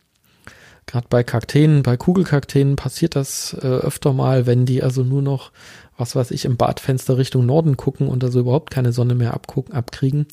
Gerade 0.87 1.06
bei 1.09 1.23
Kakteen, 1.23 1.83
bei 1.83 1.97
Kugelkakteen 1.97 2.76
passiert 2.76 3.16
das 3.16 3.54
äh, 3.54 3.66
öfter 3.66 4.12
mal, 4.12 4.47
wenn 4.47 4.66
die 4.66 4.83
also 4.83 5.02
nur 5.02 5.23
noch, 5.23 5.50
was 5.97 6.14
weiß 6.14 6.30
ich, 6.30 6.44
im 6.44 6.56
Badfenster 6.56 7.16
Richtung 7.16 7.47
Norden 7.47 7.76
gucken 7.76 8.09
und 8.09 8.23
also 8.23 8.40
überhaupt 8.40 8.71
keine 8.71 8.92
Sonne 8.92 9.14
mehr 9.14 9.35
abgucken, 9.35 9.75
abkriegen 9.75 10.26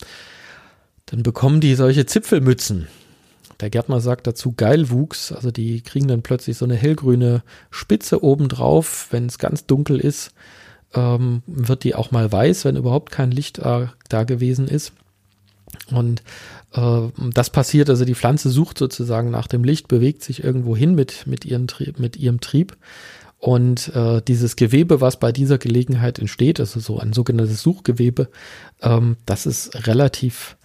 dann 1.11 1.23
bekommen 1.23 1.59
die 1.59 1.75
solche 1.75 2.05
Zipfelmützen. 2.05 2.87
Der 3.61 3.69
Gärtner 3.69 4.01
sagt 4.01 4.27
dazu 4.27 4.53
Geilwuchs, 4.55 5.31
also 5.31 5.51
die 5.51 5.81
kriegen 5.81 6.07
dann 6.07 6.23
plötzlich 6.23 6.57
so 6.57 6.65
eine 6.65 6.75
hellgrüne 6.75 7.43
Spitze 7.69 8.23
obendrauf, 8.23 9.07
wenn 9.11 9.27
es 9.27 9.37
ganz 9.37 9.65
dunkel 9.65 9.99
ist, 9.99 10.33
ähm, 10.93 11.43
wird 11.45 11.83
die 11.83 11.95
auch 11.95 12.11
mal 12.11 12.31
weiß, 12.31 12.65
wenn 12.65 12.75
überhaupt 12.75 13.11
kein 13.11 13.31
Licht 13.31 13.59
äh, 13.59 13.87
da 14.09 14.23
gewesen 14.23 14.67
ist. 14.67 14.93
Und 15.91 16.23
äh, 16.73 17.01
das 17.33 17.49
passiert, 17.49 17.89
also 17.89 18.03
die 18.03 18.15
Pflanze 18.15 18.49
sucht 18.49 18.77
sozusagen 18.77 19.29
nach 19.29 19.47
dem 19.47 19.63
Licht, 19.63 19.87
bewegt 19.87 20.23
sich 20.23 20.43
irgendwo 20.43 20.75
hin 20.75 20.95
mit, 20.95 21.27
mit, 21.27 21.45
ihren, 21.45 21.67
mit 21.97 22.17
ihrem 22.17 22.41
Trieb. 22.41 22.75
Und 23.37 23.95
äh, 23.95 24.21
dieses 24.21 24.55
Gewebe, 24.55 25.01
was 25.01 25.17
bei 25.17 25.31
dieser 25.31 25.57
Gelegenheit 25.57 26.19
entsteht, 26.19 26.59
also 26.59 26.79
so 26.79 26.99
ein 26.99 27.13
sogenanntes 27.13 27.61
Suchgewebe, 27.61 28.29
ähm, 28.81 29.17
das 29.25 29.45
ist 29.45 29.87
relativ 29.87 30.57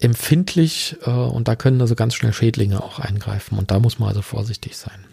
empfindlich 0.00 0.96
äh, 1.04 1.10
und 1.10 1.48
da 1.48 1.56
können 1.56 1.80
also 1.80 1.94
ganz 1.94 2.14
schnell 2.14 2.32
Schädlinge 2.32 2.82
auch 2.82 2.98
eingreifen 2.98 3.58
und 3.58 3.70
da 3.70 3.78
muss 3.78 3.98
man 3.98 4.08
also 4.08 4.22
vorsichtig 4.22 4.76
sein. 4.76 5.06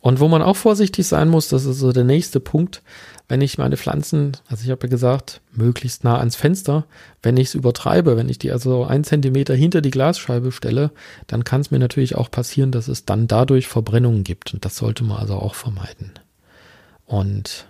Und 0.00 0.20
wo 0.20 0.28
man 0.28 0.42
auch 0.42 0.56
vorsichtig 0.56 1.06
sein 1.06 1.30
muss, 1.30 1.48
das 1.48 1.64
ist 1.64 1.78
so 1.78 1.90
der 1.90 2.04
nächste 2.04 2.38
Punkt, 2.38 2.82
wenn 3.26 3.40
ich 3.40 3.56
meine 3.56 3.78
Pflanzen, 3.78 4.36
also 4.48 4.62
ich 4.64 4.70
habe 4.70 4.86
ja 4.86 4.90
gesagt, 4.90 5.40
möglichst 5.50 6.04
nah 6.04 6.18
ans 6.18 6.36
Fenster, 6.36 6.84
wenn 7.22 7.38
ich 7.38 7.48
es 7.48 7.54
übertreibe, 7.54 8.16
wenn 8.18 8.28
ich 8.28 8.38
die 8.38 8.52
also 8.52 8.84
ein 8.84 9.02
Zentimeter 9.02 9.54
hinter 9.54 9.80
die 9.80 9.90
Glasscheibe 9.90 10.52
stelle, 10.52 10.90
dann 11.26 11.44
kann 11.44 11.62
es 11.62 11.70
mir 11.70 11.78
natürlich 11.78 12.16
auch 12.16 12.30
passieren, 12.30 12.70
dass 12.70 12.88
es 12.88 13.06
dann 13.06 13.28
dadurch 13.28 13.66
Verbrennungen 13.66 14.24
gibt 14.24 14.52
und 14.52 14.66
das 14.66 14.76
sollte 14.76 15.04
man 15.04 15.16
also 15.16 15.36
auch 15.36 15.54
vermeiden. 15.54 16.12
Und 17.06 17.66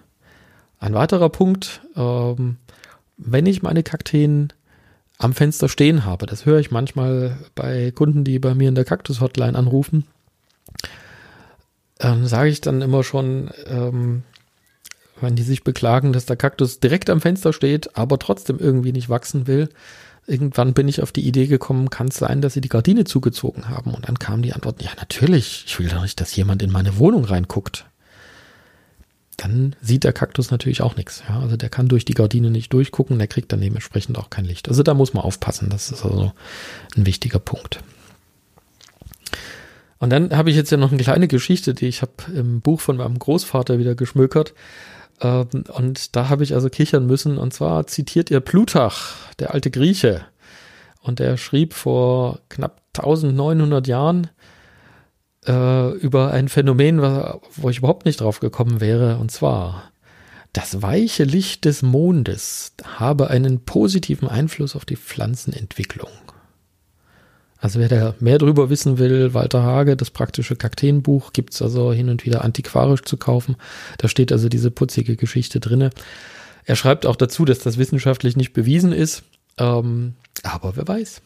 ein 0.80 0.94
weiterer 0.94 1.28
Punkt, 1.28 1.83
ähm, 1.94 2.56
wenn 3.16 3.47
ich 3.47 3.62
meine 3.62 3.85
Kakteen 3.85 4.52
am 5.18 5.33
Fenster 5.33 5.68
stehen 5.68 6.04
habe. 6.04 6.26
Das 6.26 6.47
höre 6.47 6.59
ich 6.59 6.71
manchmal 6.71 7.38
bei 7.54 7.90
Kunden, 7.92 8.25
die 8.25 8.38
bei 8.38 8.54
mir 8.54 8.68
in 8.68 8.75
der 8.75 8.85
Kaktus-Hotline 8.85 9.56
anrufen. 9.56 10.04
Ähm, 12.00 12.26
Sage 12.26 12.50
ich 12.50 12.61
dann 12.61 12.83
immer 12.83 13.04
schon, 13.04 13.50
ähm, 13.66 14.23
wenn 15.21 15.37
die 15.37 15.42
sich 15.42 15.62
beklagen, 15.62 16.12
dass 16.12 16.26
der 16.26 16.37
Kaktus 16.37 16.80
direkt 16.80 17.09
am 17.11 17.21
Fenster 17.21 17.52
steht, 17.52 17.97
aber 17.97 18.18
trotzdem 18.18 18.59
irgendwie 18.59 18.92
nicht 18.92 19.09
wachsen 19.09 19.47
will. 19.47 19.68
Irgendwann 20.26 20.73
bin 20.73 20.88
ich 20.88 21.02
auf 21.02 21.12
die 21.12 21.26
Idee 21.26 21.47
gekommen, 21.47 21.90
kann 21.90 22.09
es 22.09 22.16
sein, 22.16 22.40
dass 22.40 22.54
sie 22.54 22.62
die 22.62 22.71
Gardine 22.71 23.04
zugezogen 23.04 23.68
haben. 23.68 23.92
Und 23.92 24.09
dann 24.09 24.18
kam 24.18 24.42
die 24.42 24.54
Antwort, 24.54 24.83
ja 24.83 24.90
natürlich, 24.97 25.64
ich 25.66 25.78
will 25.78 25.88
doch 25.88 26.02
nicht, 26.02 26.21
dass 26.21 26.35
jemand 26.35 26.62
in 26.62 26.73
meine 26.73 26.99
Wohnung 26.99 27.25
reinguckt 27.25 27.85
dann 29.36 29.76
sieht 29.80 30.04
der 30.04 30.12
Kaktus 30.12 30.50
natürlich 30.50 30.82
auch 30.82 30.96
nichts. 30.96 31.22
Ja? 31.28 31.40
Also 31.40 31.56
der 31.56 31.68
kann 31.68 31.88
durch 31.88 32.04
die 32.04 32.14
Gardine 32.14 32.50
nicht 32.50 32.72
durchgucken, 32.72 33.18
der 33.18 33.28
kriegt 33.28 33.52
dann 33.52 33.60
dementsprechend 33.60 34.18
auch 34.18 34.30
kein 34.30 34.44
Licht. 34.44 34.68
Also 34.68 34.82
da 34.82 34.94
muss 34.94 35.14
man 35.14 35.24
aufpassen, 35.24 35.68
das 35.70 35.90
ist 35.90 36.04
also 36.04 36.32
ein 36.96 37.06
wichtiger 37.06 37.38
Punkt. 37.38 37.80
Und 39.98 40.10
dann 40.10 40.36
habe 40.36 40.50
ich 40.50 40.56
jetzt 40.56 40.70
ja 40.70 40.76
noch 40.76 40.92
eine 40.92 41.02
kleine 41.02 41.28
Geschichte, 41.28 41.72
die 41.72 41.86
ich 41.86 42.02
habe 42.02 42.12
im 42.34 42.60
Buch 42.60 42.80
von 42.80 42.96
meinem 42.96 43.18
Großvater 43.18 43.78
wieder 43.78 43.94
geschmökert. 43.94 44.54
Ähm, 45.20 45.48
und 45.72 46.14
da 46.16 46.28
habe 46.28 46.44
ich 46.44 46.54
also 46.54 46.68
kichern 46.68 47.06
müssen. 47.06 47.38
Und 47.38 47.54
zwar 47.54 47.86
zitiert 47.86 48.30
er 48.30 48.40
Plutarch, 48.40 49.14
der 49.38 49.54
alte 49.54 49.70
Grieche. 49.70 50.26
Und 51.00 51.20
der 51.20 51.36
schrieb 51.36 51.74
vor 51.74 52.40
knapp 52.48 52.82
1900 52.96 53.86
Jahren, 53.86 54.28
äh, 55.46 55.90
über 55.98 56.32
ein 56.32 56.48
Phänomen, 56.48 57.00
wo 57.00 57.70
ich 57.70 57.78
überhaupt 57.78 58.04
nicht 58.06 58.20
drauf 58.20 58.40
gekommen 58.40 58.80
wäre, 58.80 59.18
und 59.18 59.30
zwar 59.30 59.90
das 60.52 60.82
weiche 60.82 61.24
Licht 61.24 61.64
des 61.64 61.82
Mondes 61.82 62.74
habe 62.84 63.28
einen 63.28 63.64
positiven 63.64 64.28
Einfluss 64.28 64.76
auf 64.76 64.84
die 64.84 64.96
Pflanzenentwicklung. 64.96 66.10
Also 67.58 67.80
wer 67.80 67.88
da 67.88 68.14
mehr 68.20 68.38
drüber 68.38 68.70
wissen 68.70 68.98
will, 68.98 69.34
Walter 69.34 69.62
Hage, 69.62 69.96
das 69.96 70.10
praktische 70.10 70.54
Kakteenbuch, 70.54 71.32
gibt's 71.32 71.60
also 71.60 71.92
hin 71.92 72.08
und 72.08 72.24
wieder 72.24 72.44
antiquarisch 72.44 73.02
zu 73.02 73.16
kaufen. 73.16 73.56
Da 73.98 74.06
steht 74.06 74.32
also 74.32 74.48
diese 74.48 74.70
putzige 74.70 75.16
Geschichte 75.16 75.60
drinne. 75.60 75.90
Er 76.66 76.76
schreibt 76.76 77.04
auch 77.04 77.16
dazu, 77.16 77.44
dass 77.44 77.60
das 77.60 77.78
wissenschaftlich 77.78 78.36
nicht 78.36 78.52
bewiesen 78.52 78.92
ist. 78.92 79.24
Ähm, 79.58 80.14
aber 80.42 80.76
wer 80.76 80.86
weiß. 80.86 81.22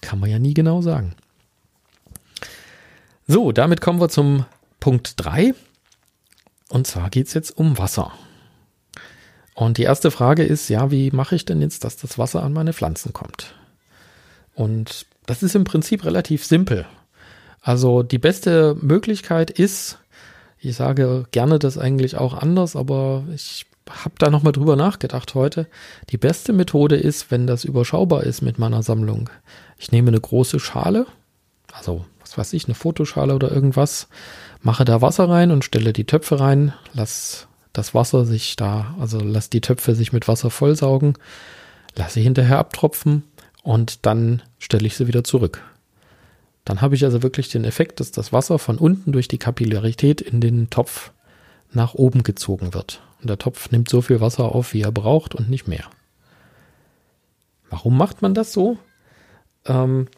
Kann 0.00 0.18
man 0.18 0.30
ja 0.30 0.38
nie 0.38 0.54
genau 0.54 0.82
sagen. 0.82 1.14
So, 3.28 3.52
damit 3.52 3.80
kommen 3.80 4.00
wir 4.00 4.08
zum 4.08 4.46
Punkt 4.80 5.14
3. 5.16 5.54
Und 6.68 6.86
zwar 6.86 7.08
geht 7.08 7.28
es 7.28 7.34
jetzt 7.34 7.56
um 7.56 7.78
Wasser. 7.78 8.12
Und 9.54 9.78
die 9.78 9.84
erste 9.84 10.10
Frage 10.10 10.42
ist, 10.42 10.68
ja, 10.68 10.90
wie 10.90 11.10
mache 11.10 11.36
ich 11.36 11.44
denn 11.44 11.60
jetzt, 11.60 11.84
dass 11.84 11.96
das 11.96 12.18
Wasser 12.18 12.42
an 12.42 12.52
meine 12.52 12.72
Pflanzen 12.72 13.12
kommt? 13.12 13.54
Und 14.54 15.06
das 15.26 15.42
ist 15.42 15.54
im 15.54 15.64
Prinzip 15.64 16.04
relativ 16.04 16.44
simpel. 16.44 16.86
Also 17.60 18.02
die 18.02 18.18
beste 18.18 18.76
Möglichkeit 18.80 19.50
ist, 19.50 19.98
ich 20.58 20.74
sage 20.74 21.26
gerne 21.30 21.58
das 21.58 21.78
eigentlich 21.78 22.16
auch 22.16 22.34
anders, 22.34 22.74
aber 22.74 23.24
ich 23.32 23.66
habe 23.88 24.14
da 24.18 24.30
nochmal 24.30 24.52
drüber 24.52 24.74
nachgedacht 24.74 25.34
heute. 25.34 25.68
Die 26.10 26.18
beste 26.18 26.52
Methode 26.52 26.96
ist, 26.96 27.30
wenn 27.30 27.46
das 27.46 27.64
überschaubar 27.64 28.24
ist 28.24 28.42
mit 28.42 28.58
meiner 28.58 28.82
Sammlung. 28.82 29.30
Ich 29.78 29.92
nehme 29.92 30.08
eine 30.08 30.20
große 30.20 30.58
Schale, 30.58 31.06
also 31.72 32.04
was 32.32 32.48
weiß 32.48 32.52
ich, 32.54 32.66
eine 32.66 32.74
Fotoschale 32.74 33.34
oder 33.34 33.50
irgendwas, 33.50 34.08
mache 34.62 34.84
da 34.84 35.00
Wasser 35.00 35.28
rein 35.28 35.50
und 35.50 35.64
stelle 35.64 35.92
die 35.92 36.04
Töpfe 36.06 36.40
rein, 36.40 36.72
lass 36.92 37.48
das 37.72 37.94
Wasser 37.94 38.24
sich 38.24 38.56
da, 38.56 38.94
also 39.00 39.20
lass 39.20 39.50
die 39.50 39.60
Töpfe 39.60 39.94
sich 39.94 40.12
mit 40.12 40.28
Wasser 40.28 40.50
vollsaugen, 40.50 41.14
lasse 41.96 42.14
sie 42.14 42.22
hinterher 42.22 42.58
abtropfen 42.58 43.24
und 43.62 44.06
dann 44.06 44.42
stelle 44.58 44.86
ich 44.86 44.96
sie 44.96 45.06
wieder 45.06 45.24
zurück. 45.24 45.62
Dann 46.64 46.80
habe 46.80 46.94
ich 46.94 47.04
also 47.04 47.22
wirklich 47.22 47.48
den 47.48 47.64
Effekt, 47.64 48.00
dass 48.00 48.12
das 48.12 48.32
Wasser 48.32 48.58
von 48.58 48.78
unten 48.78 49.12
durch 49.12 49.28
die 49.28 49.38
Kapillarität 49.38 50.20
in 50.20 50.40
den 50.40 50.70
Topf 50.70 51.12
nach 51.72 51.94
oben 51.94 52.22
gezogen 52.22 52.74
wird. 52.74 53.02
Und 53.20 53.28
der 53.28 53.38
Topf 53.38 53.70
nimmt 53.70 53.88
so 53.88 54.02
viel 54.02 54.20
Wasser 54.20 54.44
auf, 54.44 54.72
wie 54.72 54.82
er 54.82 54.92
braucht 54.92 55.34
und 55.34 55.48
nicht 55.50 55.66
mehr. 55.66 55.84
Warum 57.70 57.96
macht 57.96 58.22
man 58.22 58.34
das 58.34 58.52
so? 58.52 58.78
Ähm, 59.64 60.08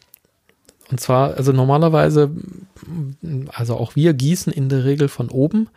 und 0.90 1.00
zwar, 1.00 1.34
also 1.34 1.52
normalerweise, 1.52 2.30
also 3.48 3.76
auch 3.76 3.96
wir 3.96 4.14
gießen 4.14 4.52
in 4.52 4.68
der 4.68 4.84
Regel 4.84 5.08
von 5.08 5.30
oben. 5.30 5.68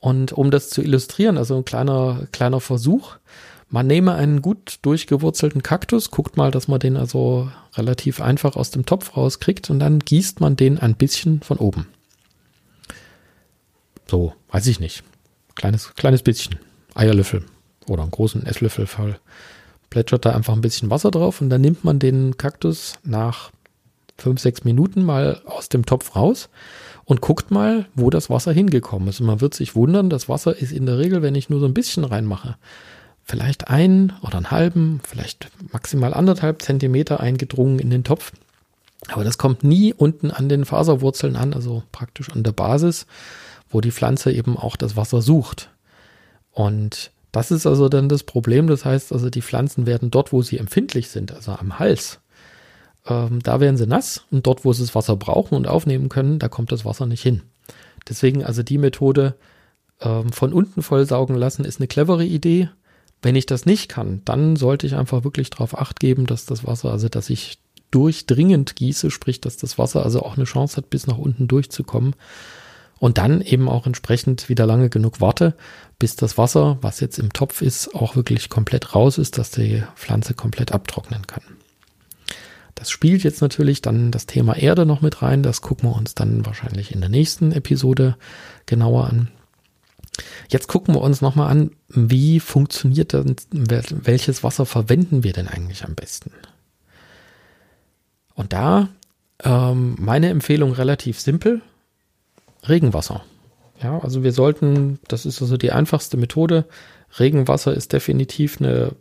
Und 0.00 0.32
um 0.32 0.50
das 0.50 0.70
zu 0.70 0.82
illustrieren, 0.82 1.38
also 1.38 1.56
ein 1.56 1.64
kleiner, 1.64 2.26
kleiner 2.32 2.60
Versuch, 2.60 3.16
man 3.68 3.86
nehme 3.86 4.14
einen 4.14 4.42
gut 4.42 4.78
durchgewurzelten 4.82 5.62
Kaktus, 5.62 6.10
guckt 6.10 6.36
mal, 6.36 6.50
dass 6.50 6.68
man 6.68 6.78
den 6.78 6.96
also 6.96 7.50
relativ 7.74 8.20
einfach 8.20 8.56
aus 8.56 8.70
dem 8.70 8.86
Topf 8.86 9.16
rauskriegt 9.16 9.70
und 9.70 9.80
dann 9.80 9.98
gießt 9.98 10.40
man 10.40 10.54
den 10.56 10.78
ein 10.78 10.94
bisschen 10.94 11.40
von 11.42 11.58
oben. 11.58 11.88
So, 14.08 14.34
weiß 14.50 14.68
ich 14.68 14.78
nicht. 14.78 15.02
Kleines, 15.56 15.94
kleines 15.94 16.22
bisschen. 16.22 16.56
Eierlöffel 16.94 17.44
oder 17.88 18.02
einen 18.02 18.12
großen 18.12 18.46
Esslöffel 18.46 18.86
voll. 18.86 19.18
Plätschert 19.90 20.24
da 20.24 20.34
einfach 20.34 20.52
ein 20.52 20.60
bisschen 20.60 20.90
Wasser 20.90 21.10
drauf 21.10 21.40
und 21.40 21.50
dann 21.50 21.60
nimmt 21.60 21.84
man 21.84 21.98
den 21.98 22.36
Kaktus 22.36 22.94
nach 23.02 23.50
fünf, 24.18 24.40
sechs 24.40 24.64
Minuten 24.64 25.04
mal 25.04 25.40
aus 25.44 25.68
dem 25.68 25.86
Topf 25.86 26.16
raus 26.16 26.48
und 27.04 27.20
guckt 27.20 27.50
mal, 27.50 27.86
wo 27.94 28.10
das 28.10 28.30
Wasser 28.30 28.52
hingekommen 28.52 29.08
ist. 29.08 29.20
Und 29.20 29.26
man 29.26 29.40
wird 29.40 29.54
sich 29.54 29.74
wundern, 29.74 30.10
das 30.10 30.28
Wasser 30.28 30.56
ist 30.56 30.72
in 30.72 30.86
der 30.86 30.98
Regel, 30.98 31.22
wenn 31.22 31.34
ich 31.34 31.50
nur 31.50 31.60
so 31.60 31.66
ein 31.66 31.74
bisschen 31.74 32.04
reinmache, 32.04 32.56
vielleicht 33.24 33.68
ein 33.68 34.12
oder 34.22 34.36
einen 34.36 34.50
halben, 34.50 35.00
vielleicht 35.06 35.48
maximal 35.72 36.14
anderthalb 36.14 36.62
Zentimeter 36.62 37.20
eingedrungen 37.20 37.78
in 37.78 37.90
den 37.90 38.04
Topf. 38.04 38.32
Aber 39.08 39.24
das 39.24 39.38
kommt 39.38 39.62
nie 39.62 39.94
unten 39.94 40.30
an 40.30 40.48
den 40.48 40.64
Faserwurzeln 40.64 41.36
an, 41.36 41.54
also 41.54 41.82
praktisch 41.92 42.30
an 42.30 42.42
der 42.42 42.52
Basis, 42.52 43.06
wo 43.68 43.80
die 43.80 43.92
Pflanze 43.92 44.32
eben 44.32 44.56
auch 44.56 44.76
das 44.76 44.96
Wasser 44.96 45.22
sucht. 45.22 45.70
Und 46.50 47.10
das 47.32 47.50
ist 47.50 47.66
also 47.66 47.88
dann 47.88 48.08
das 48.08 48.22
Problem. 48.22 48.66
Das 48.66 48.84
heißt 48.84 49.12
also, 49.12 49.28
die 49.28 49.42
Pflanzen 49.42 49.86
werden 49.86 50.10
dort, 50.10 50.32
wo 50.32 50.42
sie 50.42 50.58
empfindlich 50.58 51.08
sind, 51.08 51.32
also 51.32 51.52
am 51.52 51.78
Hals, 51.78 52.20
ähm, 53.08 53.40
da 53.42 53.60
werden 53.60 53.76
sie 53.76 53.86
nass 53.86 54.24
und 54.30 54.46
dort, 54.46 54.64
wo 54.64 54.72
sie 54.72 54.82
das 54.82 54.94
Wasser 54.94 55.16
brauchen 55.16 55.54
und 55.54 55.68
aufnehmen 55.68 56.08
können, 56.08 56.38
da 56.38 56.48
kommt 56.48 56.72
das 56.72 56.84
Wasser 56.84 57.06
nicht 57.06 57.22
hin. 57.22 57.42
Deswegen 58.08 58.44
also 58.44 58.62
die 58.62 58.78
Methode 58.78 59.34
ähm, 60.00 60.32
von 60.32 60.52
unten 60.52 60.82
vollsaugen 60.82 61.36
lassen 61.36 61.64
ist 61.64 61.80
eine 61.80 61.88
clevere 61.88 62.24
Idee. 62.24 62.68
Wenn 63.22 63.36
ich 63.36 63.46
das 63.46 63.66
nicht 63.66 63.88
kann, 63.88 64.22
dann 64.24 64.56
sollte 64.56 64.86
ich 64.86 64.94
einfach 64.94 65.24
wirklich 65.24 65.50
darauf 65.50 65.76
acht 65.78 66.00
geben, 66.00 66.26
dass 66.26 66.46
das 66.46 66.66
Wasser, 66.66 66.90
also 66.92 67.08
dass 67.08 67.30
ich 67.30 67.58
durchdringend 67.90 68.76
gieße, 68.76 69.10
sprich, 69.10 69.40
dass 69.40 69.56
das 69.56 69.78
Wasser 69.78 70.04
also 70.04 70.22
auch 70.22 70.36
eine 70.36 70.44
Chance 70.44 70.76
hat, 70.76 70.90
bis 70.90 71.06
nach 71.06 71.18
unten 71.18 71.48
durchzukommen. 71.48 72.14
Und 72.98 73.18
dann 73.18 73.42
eben 73.42 73.68
auch 73.68 73.86
entsprechend 73.86 74.48
wieder 74.48 74.66
lange 74.66 74.88
genug 74.88 75.20
warte, 75.20 75.54
bis 75.98 76.16
das 76.16 76.38
Wasser, 76.38 76.78
was 76.80 77.00
jetzt 77.00 77.18
im 77.18 77.32
Topf 77.32 77.60
ist, 77.60 77.94
auch 77.94 78.16
wirklich 78.16 78.48
komplett 78.48 78.94
raus 78.94 79.18
ist, 79.18 79.38
dass 79.38 79.50
die 79.50 79.82
Pflanze 79.96 80.34
komplett 80.34 80.72
abtrocknen 80.72 81.26
kann. 81.26 81.42
Das 82.76 82.90
spielt 82.90 83.24
jetzt 83.24 83.40
natürlich 83.40 83.82
dann 83.82 84.12
das 84.12 84.26
Thema 84.26 84.54
Erde 84.54 84.86
noch 84.86 85.00
mit 85.00 85.22
rein. 85.22 85.42
Das 85.42 85.62
gucken 85.62 85.88
wir 85.88 85.96
uns 85.96 86.14
dann 86.14 86.46
wahrscheinlich 86.46 86.92
in 86.92 87.00
der 87.00 87.08
nächsten 87.08 87.50
Episode 87.50 88.16
genauer 88.66 89.06
an. 89.06 89.28
Jetzt 90.48 90.68
gucken 90.68 90.94
wir 90.94 91.00
uns 91.00 91.20
nochmal 91.20 91.50
an, 91.50 91.70
wie 91.88 92.38
funktioniert 92.38 93.12
denn, 93.12 93.36
welches 93.50 94.44
Wasser 94.44 94.66
verwenden 94.66 95.24
wir 95.24 95.32
denn 95.32 95.48
eigentlich 95.48 95.84
am 95.84 95.94
besten? 95.94 96.30
Und 98.34 98.52
da 98.52 98.88
ähm, 99.42 99.96
meine 99.98 100.28
Empfehlung 100.28 100.72
relativ 100.72 101.18
simpel. 101.18 101.62
Regenwasser. 102.68 103.24
Ja, 103.82 103.98
also 104.00 104.22
wir 104.22 104.32
sollten, 104.32 104.98
das 105.08 105.26
ist 105.26 105.40
also 105.40 105.56
die 105.56 105.72
einfachste 105.72 106.16
Methode. 106.16 106.66
Regenwasser 107.18 107.74
ist 107.74 107.92
definitiv 107.92 108.60
eine, 108.60 108.92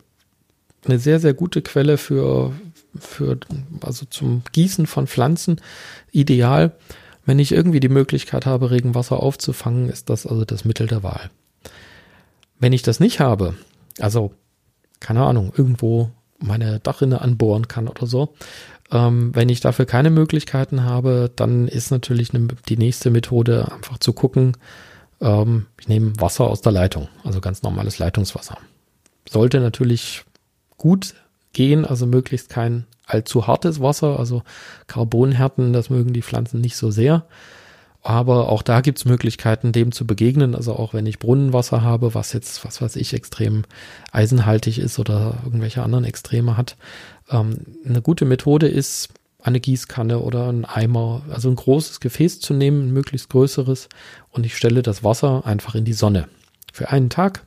eine 0.86 1.00
sehr, 1.00 1.20
sehr 1.20 1.34
gute 1.34 1.62
Quelle 1.62 1.98
für, 1.98 2.54
für, 3.00 3.38
also 3.82 4.06
zum 4.06 4.44
Gießen 4.52 4.88
von 4.88 5.08
Pflanzen 5.08 5.62
ideal. 6.12 6.74
Wenn 7.26 7.40
ich 7.40 7.52
irgendwie 7.52 7.80
die 7.80 7.90
Möglichkeit 7.90 8.46
habe, 8.46 8.72
Regenwasser 8.72 9.22
aufzufangen, 9.22 9.90
ist 9.90 10.10
das 10.10 10.28
also 10.28 10.46
das 10.46 10.66
Mittel 10.66 10.88
der 10.88 11.04
Wahl. 11.04 11.30
Wenn 12.60 12.74
ich 12.74 12.84
das 12.84 13.00
nicht 13.00 13.20
habe, 13.20 13.56
also 14.00 14.32
keine 15.00 15.24
Ahnung, 15.24 15.52
irgendwo 15.56 16.12
meine 16.40 16.80
Dachrinne 16.80 17.22
anbohren 17.22 17.68
kann 17.68 17.88
oder 17.88 18.06
so, 18.06 18.34
ähm, 18.92 19.34
wenn 19.34 19.50
ich 19.50 19.62
dafür 19.62 19.86
keine 19.86 20.10
Möglichkeiten 20.10 20.84
habe, 20.84 21.32
dann 21.36 21.68
ist 21.68 21.92
natürlich 21.92 22.34
ne, 22.34 22.48
die 22.70 22.78
nächste 22.78 23.10
Methode 23.10 23.72
einfach 23.72 23.98
zu 23.98 24.14
gucken, 24.14 24.58
ähm, 25.22 25.66
ich 25.80 25.88
nehme 25.88 26.14
Wasser 26.20 26.46
aus 26.46 26.62
der 26.62 26.72
Leitung, 26.72 27.08
also 27.24 27.42
ganz 27.42 27.64
normales 27.64 27.98
Leitungswasser. 28.00 28.58
Sollte 29.28 29.60
natürlich 29.60 30.24
gut 30.78 31.16
gehen, 31.56 31.86
also 31.86 32.06
möglichst 32.06 32.50
kein 32.50 32.86
allzu 33.08 33.48
hartes 33.48 33.82
Wasser, 33.82 34.20
also 34.20 34.44
Carbonhärten, 34.86 35.74
das 35.74 35.90
mögen 35.90 36.14
die 36.14 36.22
Pflanzen 36.22 36.62
nicht 36.62 36.78
so 36.78 36.92
sehr. 36.92 37.26
Aber 38.04 38.50
auch 38.50 38.62
da 38.62 38.82
gibt's 38.82 39.06
Möglichkeiten, 39.06 39.72
dem 39.72 39.92
zu 39.92 40.06
begegnen. 40.06 40.54
Also 40.54 40.76
auch 40.76 40.94
wenn 40.94 41.08
ich 41.08 41.18
Brunnenwasser 41.18 41.82
habe, 41.82 42.14
was 42.14 42.34
jetzt, 42.34 42.64
was 42.64 42.80
weiß 42.80 42.98
ich, 42.98 43.16
extrem 43.16 43.64
eisenhaltig 44.12 44.78
ist 44.78 45.00
oder 45.00 45.40
irgendwelche 45.44 45.82
anderen 45.82 46.06
Extreme 46.06 46.56
hat. 46.56 46.78
Ähm, 47.32 47.62
eine 47.84 48.04
gute 48.04 48.26
Methode 48.26 48.68
ist, 48.68 49.10
eine 49.42 49.60
Gießkanne 49.60 50.20
oder 50.20 50.50
ein 50.50 50.66
Eimer, 50.66 51.24
also 51.32 51.50
ein 51.50 51.56
großes 51.56 52.00
Gefäß 52.00 52.40
zu 52.42 52.54
nehmen, 52.54 52.88
ein 52.90 52.94
möglichst 52.94 53.30
größeres, 53.30 53.90
und 54.30 54.46
ich 54.46 54.56
stelle 54.56 54.84
das 54.84 55.04
Wasser 55.04 55.46
einfach 55.46 55.76
in 55.76 55.86
die 55.86 55.94
Sonne. 55.94 56.28
Für 56.74 56.90
einen 56.90 57.10
Tag 57.10 57.45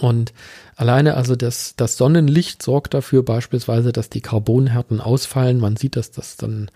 und 0.00 0.32
alleine 0.76 1.14
also 1.14 1.36
das, 1.36 1.74
das 1.76 1.98
Sonnenlicht 1.98 2.62
sorgt 2.62 2.94
dafür 2.94 3.22
beispielsweise, 3.22 3.92
dass 3.92 4.08
die 4.08 4.22
Carbonhärten 4.22 5.00
ausfallen. 5.00 5.60
Man 5.60 5.76
sieht, 5.76 5.94
dass 5.96 6.10
das 6.10 6.38
dann 6.38 6.70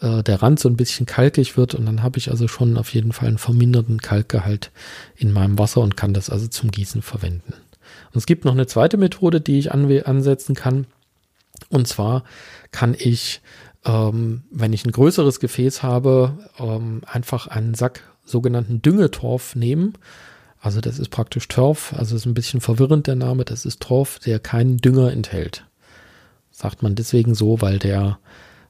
äh, 0.00 0.24
der 0.24 0.42
Rand 0.42 0.58
so 0.58 0.68
ein 0.68 0.76
bisschen 0.76 1.06
kalkig 1.06 1.56
wird 1.56 1.76
und 1.76 1.86
dann 1.86 2.02
habe 2.02 2.18
ich 2.18 2.30
also 2.30 2.48
schon 2.48 2.76
auf 2.76 2.92
jeden 2.92 3.12
Fall 3.12 3.28
einen 3.28 3.38
verminderten 3.38 4.00
Kalkgehalt 4.00 4.72
in 5.14 5.32
meinem 5.32 5.56
Wasser 5.56 5.82
und 5.82 5.96
kann 5.96 6.14
das 6.14 6.30
also 6.30 6.48
zum 6.48 6.72
Gießen 6.72 7.00
verwenden. 7.00 7.52
Und 7.52 8.16
es 8.16 8.26
gibt 8.26 8.44
noch 8.44 8.52
eine 8.52 8.66
zweite 8.66 8.96
Methode, 8.96 9.40
die 9.40 9.58
ich 9.58 9.72
ansetzen 9.72 10.56
kann. 10.56 10.86
Und 11.68 11.86
zwar 11.86 12.24
kann 12.72 12.96
ich, 12.98 13.40
ähm, 13.84 14.42
wenn 14.50 14.72
ich 14.72 14.84
ein 14.84 14.90
größeres 14.90 15.38
Gefäß 15.38 15.84
habe, 15.84 16.38
ähm, 16.58 17.02
einfach 17.06 17.46
einen 17.46 17.74
Sack 17.74 18.02
sogenannten 18.24 18.82
Düngetorf 18.82 19.54
nehmen 19.54 19.94
also 20.64 20.80
das 20.80 20.98
ist 20.98 21.10
praktisch 21.10 21.46
Torf, 21.48 21.92
also 21.94 22.16
ist 22.16 22.24
ein 22.24 22.32
bisschen 22.32 22.62
verwirrend 22.62 23.06
der 23.06 23.16
Name, 23.16 23.44
das 23.44 23.66
ist 23.66 23.82
Torf, 23.82 24.18
der 24.20 24.38
keinen 24.38 24.78
Dünger 24.78 25.12
enthält. 25.12 25.66
Sagt 26.50 26.82
man 26.82 26.94
deswegen 26.94 27.34
so, 27.34 27.60
weil 27.60 27.78
der 27.78 28.18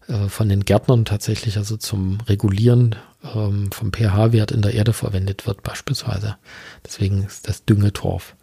äh, 0.09 0.29
von 0.29 0.49
den 0.49 0.65
Gärtnern 0.65 1.05
tatsächlich 1.05 1.57
also 1.57 1.77
zum 1.77 2.19
Regulieren 2.23 2.97
ähm, 3.23 3.71
vom 3.71 3.93
pH-Wert 3.93 4.51
in 4.51 4.61
der 4.61 4.75
Erde 4.75 4.93
verwendet 4.93 5.47
wird 5.47 5.63
beispielsweise. 5.63 6.35
Deswegen 6.85 7.23
ist 7.23 7.47
das 7.47 7.65
Düngetorf. 7.65 8.35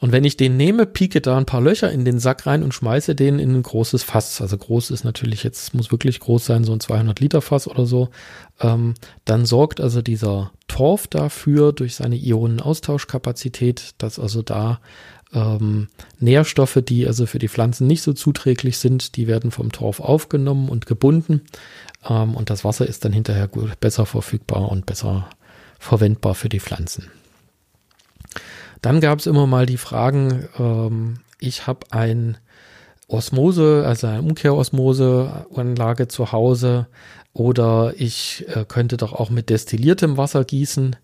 Und 0.00 0.12
wenn 0.12 0.24
ich 0.24 0.36
den 0.36 0.56
nehme, 0.56 0.86
pieke 0.86 1.20
da 1.20 1.36
ein 1.36 1.46
paar 1.46 1.60
Löcher 1.60 1.90
in 1.90 2.04
den 2.04 2.18
Sack 2.18 2.46
rein 2.46 2.62
und 2.62 2.74
schmeiße 2.74 3.14
den 3.14 3.38
in 3.38 3.54
ein 3.54 3.62
großes 3.62 4.02
Fass. 4.02 4.40
Also 4.40 4.58
groß 4.58 4.90
ist 4.90 5.04
natürlich 5.04 5.44
jetzt, 5.44 5.72
muss 5.74 5.92
wirklich 5.92 6.20
groß 6.20 6.44
sein, 6.44 6.64
so 6.64 6.72
ein 6.72 6.80
200 6.80 7.20
Liter 7.20 7.40
Fass 7.40 7.68
oder 7.68 7.86
so. 7.86 8.10
Ähm, 8.60 8.94
dann 9.24 9.46
sorgt 9.46 9.80
also 9.80 10.02
dieser 10.02 10.52
Torf 10.68 11.06
dafür 11.06 11.72
durch 11.72 11.94
seine 11.94 12.16
Ionenaustauschkapazität, 12.16 13.94
dass 13.98 14.18
also 14.18 14.42
da 14.42 14.80
ähm, 15.32 15.88
Nährstoffe, 16.18 16.80
die 16.86 17.06
also 17.06 17.26
für 17.26 17.38
die 17.38 17.48
Pflanzen 17.48 17.86
nicht 17.86 18.02
so 18.02 18.12
zuträglich 18.12 18.78
sind, 18.78 19.16
die 19.16 19.26
werden 19.26 19.50
vom 19.50 19.72
Torf 19.72 20.00
aufgenommen 20.00 20.68
und 20.68 20.86
gebunden. 20.86 21.42
Ähm, 22.08 22.34
und 22.34 22.50
das 22.50 22.64
Wasser 22.64 22.86
ist 22.86 23.04
dann 23.04 23.12
hinterher 23.12 23.48
gut, 23.48 23.78
besser 23.80 24.06
verfügbar 24.06 24.70
und 24.70 24.86
besser 24.86 25.28
verwendbar 25.78 26.34
für 26.34 26.48
die 26.48 26.60
Pflanzen. 26.60 27.10
Dann 28.84 29.00
gab 29.00 29.18
es 29.18 29.26
immer 29.26 29.46
mal 29.46 29.64
die 29.64 29.78
Fragen, 29.78 30.46
ähm, 30.58 31.14
ich 31.40 31.66
habe 31.66 31.86
ein 31.88 32.36
Osmose, 33.08 33.82
also 33.86 34.08
eine 34.08 34.20
Umkehrosmoseanlage 34.20 36.06
zu 36.08 36.32
Hause 36.32 36.86
oder 37.32 37.94
ich 37.96 38.44
äh, 38.54 38.66
könnte 38.66 38.98
doch 38.98 39.14
auch 39.14 39.30
mit 39.30 39.48
destilliertem 39.48 40.18
Wasser 40.18 40.44
gießen. 40.44 40.96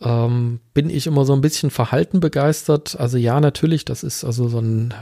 Ähm, 0.00 0.58
bin 0.74 0.90
ich 0.90 1.06
immer 1.06 1.24
so 1.24 1.34
ein 1.34 1.40
bisschen 1.40 1.70
verhalten 1.70 2.18
begeistert. 2.18 2.98
Also 2.98 3.16
ja, 3.16 3.40
natürlich, 3.40 3.84
das 3.84 4.02
ist 4.02 4.24
also 4.24 4.48
so 4.48 4.58
ein, 4.58 4.92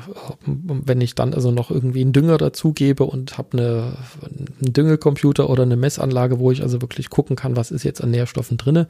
wenn 0.45 1.01
ich 1.01 1.15
dann 1.15 1.33
also 1.33 1.51
noch 1.51 1.71
irgendwie 1.71 2.03
einen 2.03 2.13
Dünger 2.13 2.37
dazugebe 2.37 3.05
und 3.05 3.39
habe 3.39 3.57
eine, 3.57 3.97
einen 4.23 4.75
Düngecomputer 4.75 5.49
oder 5.49 5.63
eine 5.63 5.77
Messanlage, 5.77 6.39
wo 6.39 6.51
ich 6.51 6.61
also 6.63 6.83
wirklich 6.83 7.09
gucken 7.09 7.37
kann, 7.37 7.57
was 7.57 7.71
ist 7.71 7.85
jetzt 7.85 8.05
an 8.05 8.11
Nährstoffen 8.11 8.59
drinne, 8.59 8.87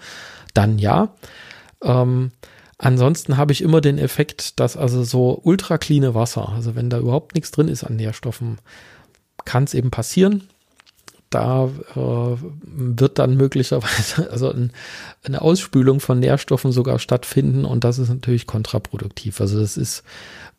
dann 0.54 0.80
ja. 0.80 1.14
Ähm, 1.84 2.32
Ansonsten 2.82 3.36
habe 3.36 3.52
ich 3.52 3.62
immer 3.62 3.80
den 3.80 3.96
Effekt, 3.96 4.58
dass 4.58 4.76
also 4.76 5.04
so 5.04 5.40
ultra 5.44 5.78
cleane 5.78 6.16
Wasser, 6.16 6.48
also 6.48 6.74
wenn 6.74 6.90
da 6.90 6.98
überhaupt 6.98 7.36
nichts 7.36 7.52
drin 7.52 7.68
ist 7.68 7.84
an 7.84 7.94
Nährstoffen, 7.94 8.58
kann 9.44 9.62
es 9.62 9.74
eben 9.74 9.92
passieren. 9.92 10.48
Da 11.30 11.70
äh, 11.94 12.36
wird 12.60 13.20
dann 13.20 13.36
möglicherweise 13.36 14.28
also 14.32 14.52
ein, 14.52 14.72
eine 15.22 15.42
Ausspülung 15.42 16.00
von 16.00 16.18
Nährstoffen 16.18 16.72
sogar 16.72 16.98
stattfinden 16.98 17.64
und 17.64 17.84
das 17.84 18.00
ist 18.00 18.08
natürlich 18.08 18.48
kontraproduktiv. 18.48 19.40
Also 19.40 19.60
das 19.60 19.76
ist 19.76 20.02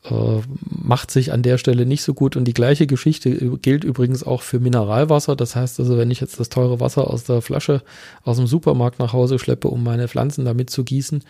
äh, 0.10 0.40
macht 0.62 1.12
sich 1.12 1.34
an 1.34 1.44
der 1.44 1.58
Stelle 1.58 1.86
nicht 1.86 2.04
so 2.04 2.14
gut 2.14 2.38
und 2.38 2.46
die 2.46 2.54
gleiche 2.54 2.88
Geschichte 2.88 3.58
gilt 3.58 3.84
übrigens 3.84 4.24
auch 4.24 4.44
für 4.44 4.62
Mineralwasser. 4.62 5.36
Das 5.36 5.58
heißt 5.58 5.78
also, 5.82 5.98
wenn 5.98 6.10
ich 6.10 6.22
jetzt 6.22 6.40
das 6.40 6.48
teure 6.48 6.80
Wasser 6.80 7.10
aus 7.10 7.26
der 7.26 7.42
Flasche 7.42 7.82
aus 8.24 8.38
dem 8.38 8.48
Supermarkt 8.48 9.00
nach 9.00 9.12
Hause 9.12 9.40
schleppe, 9.40 9.68
um 9.68 9.84
meine 9.84 10.08
Pflanzen 10.08 10.46
damit 10.46 10.70
zu 10.70 10.86
gießen, 10.86 11.22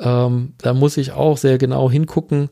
ähm, 0.00 0.54
da 0.58 0.74
muss 0.74 0.96
ich 0.96 1.12
auch 1.12 1.36
sehr 1.36 1.58
genau 1.58 1.90
hingucken, 1.90 2.48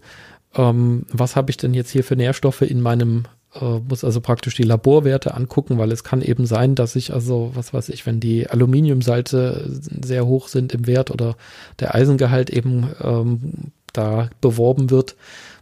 ähm, 0.54 1.04
was 1.10 1.36
habe 1.36 1.50
ich 1.50 1.56
denn 1.56 1.74
jetzt 1.74 1.90
hier 1.90 2.04
für 2.04 2.16
Nährstoffe 2.16 2.62
in 2.62 2.80
meinem, 2.80 3.24
äh, 3.54 3.78
muss 3.88 4.04
also 4.04 4.20
praktisch 4.20 4.54
die 4.54 4.62
Laborwerte 4.62 5.34
angucken, 5.34 5.78
weil 5.78 5.92
es 5.92 6.04
kann 6.04 6.22
eben 6.22 6.46
sein, 6.46 6.74
dass 6.74 6.96
ich 6.96 7.12
also, 7.12 7.50
was 7.54 7.72
weiß 7.72 7.88
ich, 7.90 8.06
wenn 8.06 8.20
die 8.20 8.48
Aluminiumsalze 8.48 9.80
sehr 10.04 10.26
hoch 10.26 10.48
sind 10.48 10.72
im 10.72 10.86
Wert 10.86 11.10
oder 11.10 11.36
der 11.80 11.94
Eisengehalt 11.94 12.50
eben 12.50 12.88
ähm, 13.00 13.72
da 13.92 14.30
beworben 14.40 14.90
wird, 14.90 15.16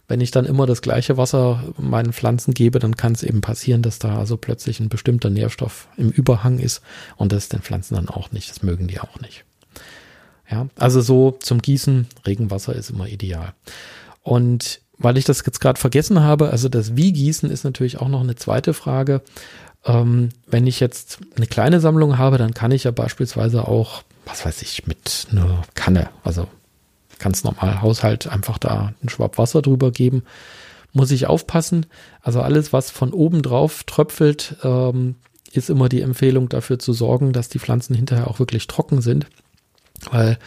wenn 0.09 0.21
ich 0.21 0.31
dann 0.31 0.45
immer 0.45 0.65
das 0.65 0.81
gleiche 0.81 1.17
Wasser 1.17 1.73
meinen 1.77 2.13
Pflanzen 2.13 2.53
gebe, 2.53 2.79
dann 2.79 2.95
kann 2.95 3.11
es 3.11 3.23
eben 3.23 3.41
passieren, 3.41 3.81
dass 3.81 3.99
da 3.99 4.17
also 4.17 4.37
plötzlich 4.37 4.79
ein 4.79 4.87
bestimmter 4.89 5.29
Nährstoff 5.29 5.89
im 5.97 6.11
Überhang 6.11 6.59
ist 6.59 6.81
und 7.17 7.33
das 7.33 7.49
den 7.49 7.61
Pflanzen 7.61 7.95
dann 7.95 8.07
auch 8.07 8.31
nicht. 8.31 8.49
Das 8.49 8.63
mögen 8.63 8.87
die 8.87 9.01
auch 9.01 9.19
nicht. 9.19 9.43
Ja, 10.49 10.67
also 10.77 11.01
so 11.01 11.31
zum 11.31 11.61
Gießen, 11.61 12.07
Regenwasser 12.25 12.73
ist 12.75 12.89
immer 12.89 13.07
ideal. 13.07 13.53
Und 14.23 14.81
weil 14.97 15.17
ich 15.17 15.25
das 15.25 15.43
jetzt 15.45 15.59
gerade 15.59 15.79
vergessen 15.79 16.21
habe, 16.21 16.49
also 16.49 16.69
das 16.69 16.95
Wie 16.95 17.13
gießen 17.13 17.49
ist 17.49 17.63
natürlich 17.63 17.99
auch 17.99 18.07
noch 18.07 18.21
eine 18.21 18.35
zweite 18.35 18.73
Frage. 18.73 19.21
Ähm, 19.85 20.29
wenn 20.47 20.65
ich 20.67 20.79
jetzt 20.79 21.19
eine 21.35 21.47
kleine 21.47 21.79
Sammlung 21.79 22.17
habe, 22.17 22.37
dann 22.37 22.53
kann 22.53 22.71
ich 22.71 22.85
ja 22.85 22.91
beispielsweise 22.91 23.67
auch, 23.67 24.03
was 24.25 24.45
weiß 24.45 24.61
ich, 24.61 24.87
mit 24.87 25.27
einer 25.31 25.63
Kanne, 25.75 26.09
also 26.23 26.47
ganz 27.19 27.43
normal 27.43 27.81
Haushalt 27.81 28.27
einfach 28.27 28.57
da 28.57 28.93
einen 28.99 29.09
Schwab 29.09 29.37
Wasser 29.37 29.61
drüber 29.61 29.91
geben. 29.91 30.23
Muss 30.93 31.11
ich 31.11 31.27
aufpassen. 31.27 31.85
Also 32.21 32.41
alles, 32.41 32.73
was 32.73 32.89
von 32.89 33.13
oben 33.13 33.41
drauf 33.41 33.83
tröpfelt, 33.83 34.55
ähm, 34.63 35.15
ist 35.51 35.69
immer 35.69 35.89
die 35.89 36.01
Empfehlung 36.01 36.49
dafür 36.49 36.79
zu 36.79 36.93
sorgen, 36.93 37.33
dass 37.33 37.49
die 37.49 37.59
Pflanzen 37.59 37.95
hinterher 37.95 38.27
auch 38.27 38.39
wirklich 38.39 38.67
trocken 38.67 39.01
sind. 39.01 39.27
Weil 40.11 40.37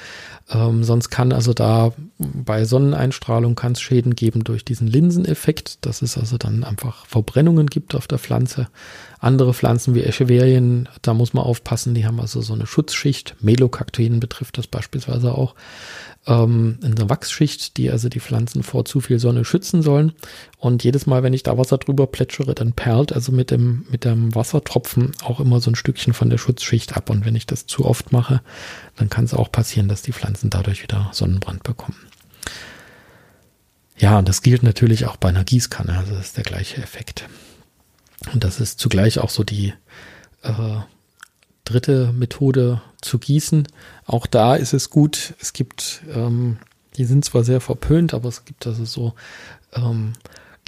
ähm, 0.53 0.83
sonst 0.83 1.11
kann 1.11 1.33
also 1.33 1.55
da 1.55 1.93
bei 2.19 2.65
Sonneneinstrahlung 2.65 3.55
kann 3.55 3.73
es 3.73 3.81
Schäden 3.81 4.17
geben 4.17 4.43
durch 4.45 4.65
diesen 4.65 4.89
Linseneffekt, 4.89 5.87
dass 5.87 6.03
es 6.03 6.19
also 6.19 6.39
dann 6.39 6.65
einfach 6.65 7.07
Verbrennungen 7.07 7.69
gibt 7.69 7.95
auf 7.95 8.09
der 8.09 8.19
Pflanze. 8.19 8.69
Andere 9.21 9.55
Pflanzen 9.55 9.95
wie 9.95 10.03
Echeverien, 10.03 10.89
da 11.03 11.15
muss 11.15 11.35
man 11.35 11.45
aufpassen, 11.45 11.95
die 11.95 12.07
haben 12.07 12.21
also 12.21 12.41
so 12.41 12.55
eine 12.55 12.67
Schutzschicht. 12.67 13.37
Melokakteen 13.41 14.19
betrifft 14.19 14.59
das 14.59 14.67
beispielsweise 14.67 15.35
auch 15.35 15.55
ähm, 16.27 16.79
in 16.83 16.95
der 16.95 17.11
Wachsschicht, 17.11 17.77
die 17.77 17.91
also 17.91 18.09
die 18.09 18.21
Pflanzen 18.21 18.63
vor 18.63 18.87
zu 18.87 19.01
viel 19.01 19.19
Sonne 19.19 19.45
schützen 19.45 19.83
sollen. 19.83 20.13
Und 20.59 20.85
jedes 20.85 21.07
Mal, 21.07 21.23
wenn 21.23 21.33
ich 21.33 21.43
da 21.43 21.59
Wasser 21.59 21.77
drüber 21.77 22.07
plätschere, 22.07 22.55
dann 22.55 22.73
perlt 22.73 23.13
also 23.13 23.31
mit 23.33 23.51
dem, 23.51 23.85
mit 23.91 24.05
dem 24.05 24.35
Wassertropfen 24.35 25.13
auch 25.23 25.41
immer 25.41 25.61
so 25.61 25.71
ein 25.71 25.75
Stückchen 25.75 26.15
von 26.15 26.31
der 26.31 26.39
Schutzschicht 26.39 26.97
ab. 26.97 27.11
Und 27.11 27.27
wenn 27.27 27.37
ich 27.37 27.47
das 27.47 27.67
zu 27.67 27.85
oft 27.85 28.13
mache, 28.13 28.41
dann 28.97 29.11
kann 29.11 29.25
es 29.25 29.35
auch 29.35 29.53
passieren, 29.53 29.89
dass 29.89 30.01
die 30.01 30.13
Pflanzen 30.13 30.40
dadurch 30.49 30.83
wieder 30.83 31.11
Sonnenbrand 31.13 31.63
bekommen. 31.63 31.99
Ja, 33.99 34.19
und 34.19 34.27
das 34.27 34.41
gilt 34.41 34.63
natürlich 34.63 35.05
auch 35.05 35.17
bei 35.17 35.29
einer 35.29 35.45
Gießkanne. 35.45 35.95
Also 35.99 36.15
das 36.15 36.29
ist 36.29 36.37
der 36.39 36.45
gleiche 36.45 36.83
Effekt. 36.83 37.29
Und 38.33 38.45
das 38.45 38.59
ist 38.59 38.79
zugleich 38.79 39.19
auch 39.19 39.29
so 39.29 39.45
die 39.45 39.75
äh, 40.43 40.79
dritte 41.65 42.13
Methode 42.13 42.81
zu 43.03 43.19
gießen. 43.19 43.69
Auch 44.07 44.27
da 44.27 44.57
ist 44.57 44.73
es 44.73 44.89
gut. 44.89 45.35
Es 45.39 45.53
gibt, 45.53 46.03
ähm, 46.15 46.59
die 46.97 47.05
sind 47.05 47.27
zwar 47.27 47.45
sehr 47.45 47.61
verpönt, 47.61 48.15
aber 48.15 48.29
es 48.31 48.47
gibt 48.47 48.67
also 48.67 48.87
so 48.87 49.15
ähm, 49.75 50.15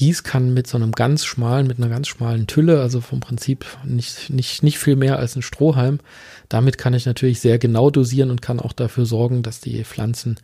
Gießkannen 0.03 0.53
mit 0.53 0.67
so 0.67 0.77
einem 0.77 0.91
ganz 0.91 1.25
schmalen, 1.25 1.69
mit 1.69 1.79
einer 1.79 1.89
ganz 1.89 2.09
schmalen 2.09 2.49
Tülle, 2.49 2.81
also 2.81 3.01
vom 3.01 3.21
Prinzip 3.21 3.65
nicht, 3.85 4.31
nicht, 4.31 4.65
nicht 4.65 4.81
viel 4.81 4.97
mehr 4.97 5.21
als 5.21 5.37
ein 5.37 5.43
Strohhalm. 5.43 6.01
Damit 6.49 6.77
kann 6.77 6.93
ich 6.93 7.07
natürlich 7.07 7.39
sehr 7.39 7.61
genau 7.61 7.89
dosieren 7.89 8.33
und 8.33 8.43
kann 8.43 8.59
auch 8.59 8.73
dafür 8.73 9.07
sorgen, 9.07 9.45
dass 9.45 9.61
die 9.61 9.85
Pflanzen 9.85 10.41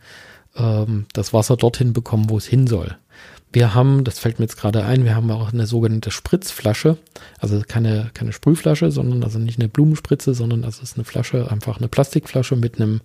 ähm, 0.55 1.05
das 1.13 1.33
Wasser 1.33 1.57
dorthin 1.57 1.93
bekommen, 1.93 2.29
wo 2.29 2.37
es 2.37 2.45
hin 2.45 2.67
soll. 2.67 2.95
Wir 3.51 3.73
haben, 3.73 4.03
das 4.03 4.19
fällt 4.19 4.37
mir 4.37 4.45
jetzt 4.45 4.57
gerade 4.57 4.85
ein, 4.85 5.05
wir 5.05 5.15
haben 5.15 5.31
auch 5.31 5.51
eine 5.51 5.65
sogenannte 5.65 6.11
Spritzflasche, 6.11 6.97
also 7.39 7.59
keine, 7.67 8.11
keine 8.13 8.31
Sprühflasche, 8.31 8.91
sondern 8.91 9.23
also 9.23 9.39
nicht 9.39 9.59
eine 9.59 9.67
Blumenspritze, 9.67 10.35
sondern 10.35 10.63
also 10.63 10.83
es 10.83 10.91
ist 10.91 10.97
eine 10.97 11.03
Flasche, 11.03 11.49
einfach 11.49 11.77
eine 11.77 11.87
Plastikflasche 11.87 12.55
mit 12.55 12.79
einem 12.79 13.01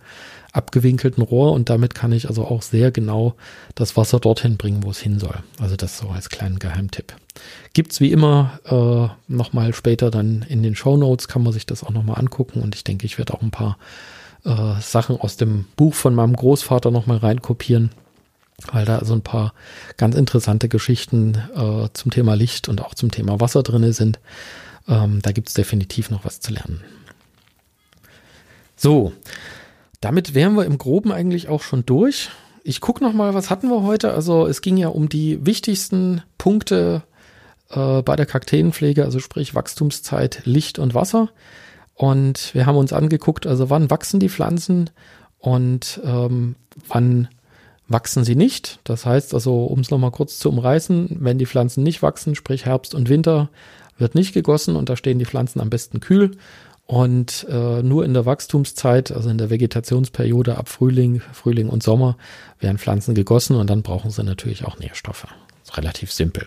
abgewinkelten 0.53 1.23
Rohr 1.23 1.53
und 1.53 1.71
damit 1.71 1.95
kann 1.95 2.13
ich 2.13 2.29
also 2.29 2.45
auch 2.45 2.61
sehr 2.61 2.91
genau 2.91 3.37
das 3.75 3.97
Wasser 3.97 4.21
dorthin 4.21 4.59
bringen, 4.59 4.83
wo 4.83 4.91
es 4.91 5.01
hin 5.01 5.19
soll. 5.19 5.37
Also 5.61 5.77
das 5.77 5.97
so 5.97 6.09
als 6.09 6.29
kleinen 6.29 6.59
Geheimtipp. 6.59 7.15
Gibt's 7.73 8.01
wie 8.01 8.13
immer 8.13 8.61
äh, 8.67 9.33
nochmal 9.33 9.73
später 9.73 10.11
dann 10.11 10.45
in 10.47 10.63
den 10.63 10.77
Show 10.77 10.99
Notes, 10.99 11.27
kann 11.27 11.43
man 11.43 11.55
sich 11.55 11.65
das 11.65 11.83
auch 11.83 11.91
nochmal 11.91 12.19
angucken 12.19 12.61
und 12.61 12.75
ich 12.75 12.85
denke, 12.85 13.07
ich 13.07 13.17
werde 13.17 13.33
auch 13.33 13.43
ein 13.43 13.51
paar 13.51 13.79
äh, 14.45 14.81
Sachen 14.81 15.21
aus 15.21 15.37
dem 15.37 15.67
Buch 15.77 15.95
von 15.95 16.15
meinem 16.15 16.37
Großvater 16.37 16.91
nochmal 16.91 17.19
reinkopieren 17.19 17.91
weil 18.73 18.85
da 18.85 19.05
so 19.05 19.15
ein 19.15 19.23
paar 19.23 19.53
ganz 19.97 20.15
interessante 20.15 20.69
Geschichten 20.69 21.37
äh, 21.55 21.89
zum 21.93 22.11
Thema 22.11 22.35
Licht 22.35 22.69
und 22.69 22.81
auch 22.81 22.95
zum 22.95 23.11
Thema 23.11 23.41
Wasser 23.41 23.63
drinne 23.63 23.93
sind. 23.93 24.21
Ähm, 24.89 25.21
da 25.23 25.33
gibt 25.33 25.49
es 25.49 25.55
definitiv 25.55 26.11
noch 26.11 26.25
was 26.25 26.41
zu 26.41 26.53
lernen. 26.53 26.83
So, 28.77 29.13
damit 30.01 30.35
wären 30.35 30.57
wir 30.57 30.65
im 30.65 30.79
Groben 30.79 31.13
eigentlich 31.13 31.49
auch 31.49 31.63
schon 31.63 31.87
durch. 31.87 32.31
Ich 32.63 32.81
gucke 32.81 33.03
noch 33.05 33.13
mal, 33.13 33.35
was 33.35 33.51
hatten 33.51 33.69
wir 33.69 33.83
heute? 33.83 34.13
Also 34.13 34.47
es 34.47 34.63
ging 34.63 34.77
ja 34.77 34.89
um 34.89 35.09
die 35.09 35.45
wichtigsten 35.45 36.23
Punkte 36.39 37.03
äh, 37.71 38.03
bei 38.03 38.17
der 38.17 38.27
Kakteenpflege, 38.27 39.05
also 39.05 39.21
sprich 39.21 39.55
Wachstumszeit, 39.55 40.43
Licht 40.45 40.79
und 40.79 40.95
Wasser. 40.95 41.31
Und 41.95 42.55
wir 42.55 42.67
haben 42.67 42.77
uns 42.77 42.93
angeguckt, 42.93 43.47
also 43.47 43.71
wann 43.71 43.91
wachsen 43.91 44.21
die 44.21 44.29
Pflanzen 44.29 44.91
und 45.39 46.01
ähm, 46.05 46.57
wann 46.89 47.29
wachsen 47.87 48.25
sie 48.25 48.35
nicht. 48.35 48.81
Das 48.85 49.07
heißt 49.07 49.35
also, 49.35 49.65
um 49.65 49.81
es 49.81 49.91
nochmal 49.91 50.11
kurz 50.11 50.39
zu 50.39 50.49
umreißen, 50.49 51.19
wenn 51.21 51.39
die 51.39 51.47
Pflanzen 51.47 51.83
nicht 51.83 52.03
wachsen, 52.03 52.35
sprich 52.35 52.65
Herbst 52.65 52.95
und 52.95 53.09
Winter, 53.09 53.51
wird 53.99 54.15
nicht 54.15 54.33
gegossen 54.33 54.75
und 54.75 54.89
da 54.89 54.97
stehen 54.97 55.19
die 55.19 55.25
Pflanzen 55.25 55.61
am 55.61 55.71
besten 55.71 56.01
kühl. 56.01 56.33
Und 56.87 57.47
äh, 57.49 57.83
nur 57.83 58.05
in 58.05 58.13
der 58.13 58.27
Wachstumszeit, 58.27 59.11
also 59.11 59.31
in 59.31 59.39
der 59.39 59.49
Vegetationsperiode 59.49 60.59
ab 60.59 60.69
Frühling, 60.69 61.23
Frühling 61.33 61.69
und 61.69 61.83
Sommer, 61.83 62.17
werden 62.59 62.77
Pflanzen 62.77 63.15
gegossen 63.15 63.57
und 63.57 63.71
dann 63.71 63.83
brauchen 63.83 64.11
sie 64.11 64.23
natürlich 64.23 64.65
auch 64.65 64.79
Nährstoffe. 64.79 65.27
relativ 65.73 66.13
simpel. 66.13 66.47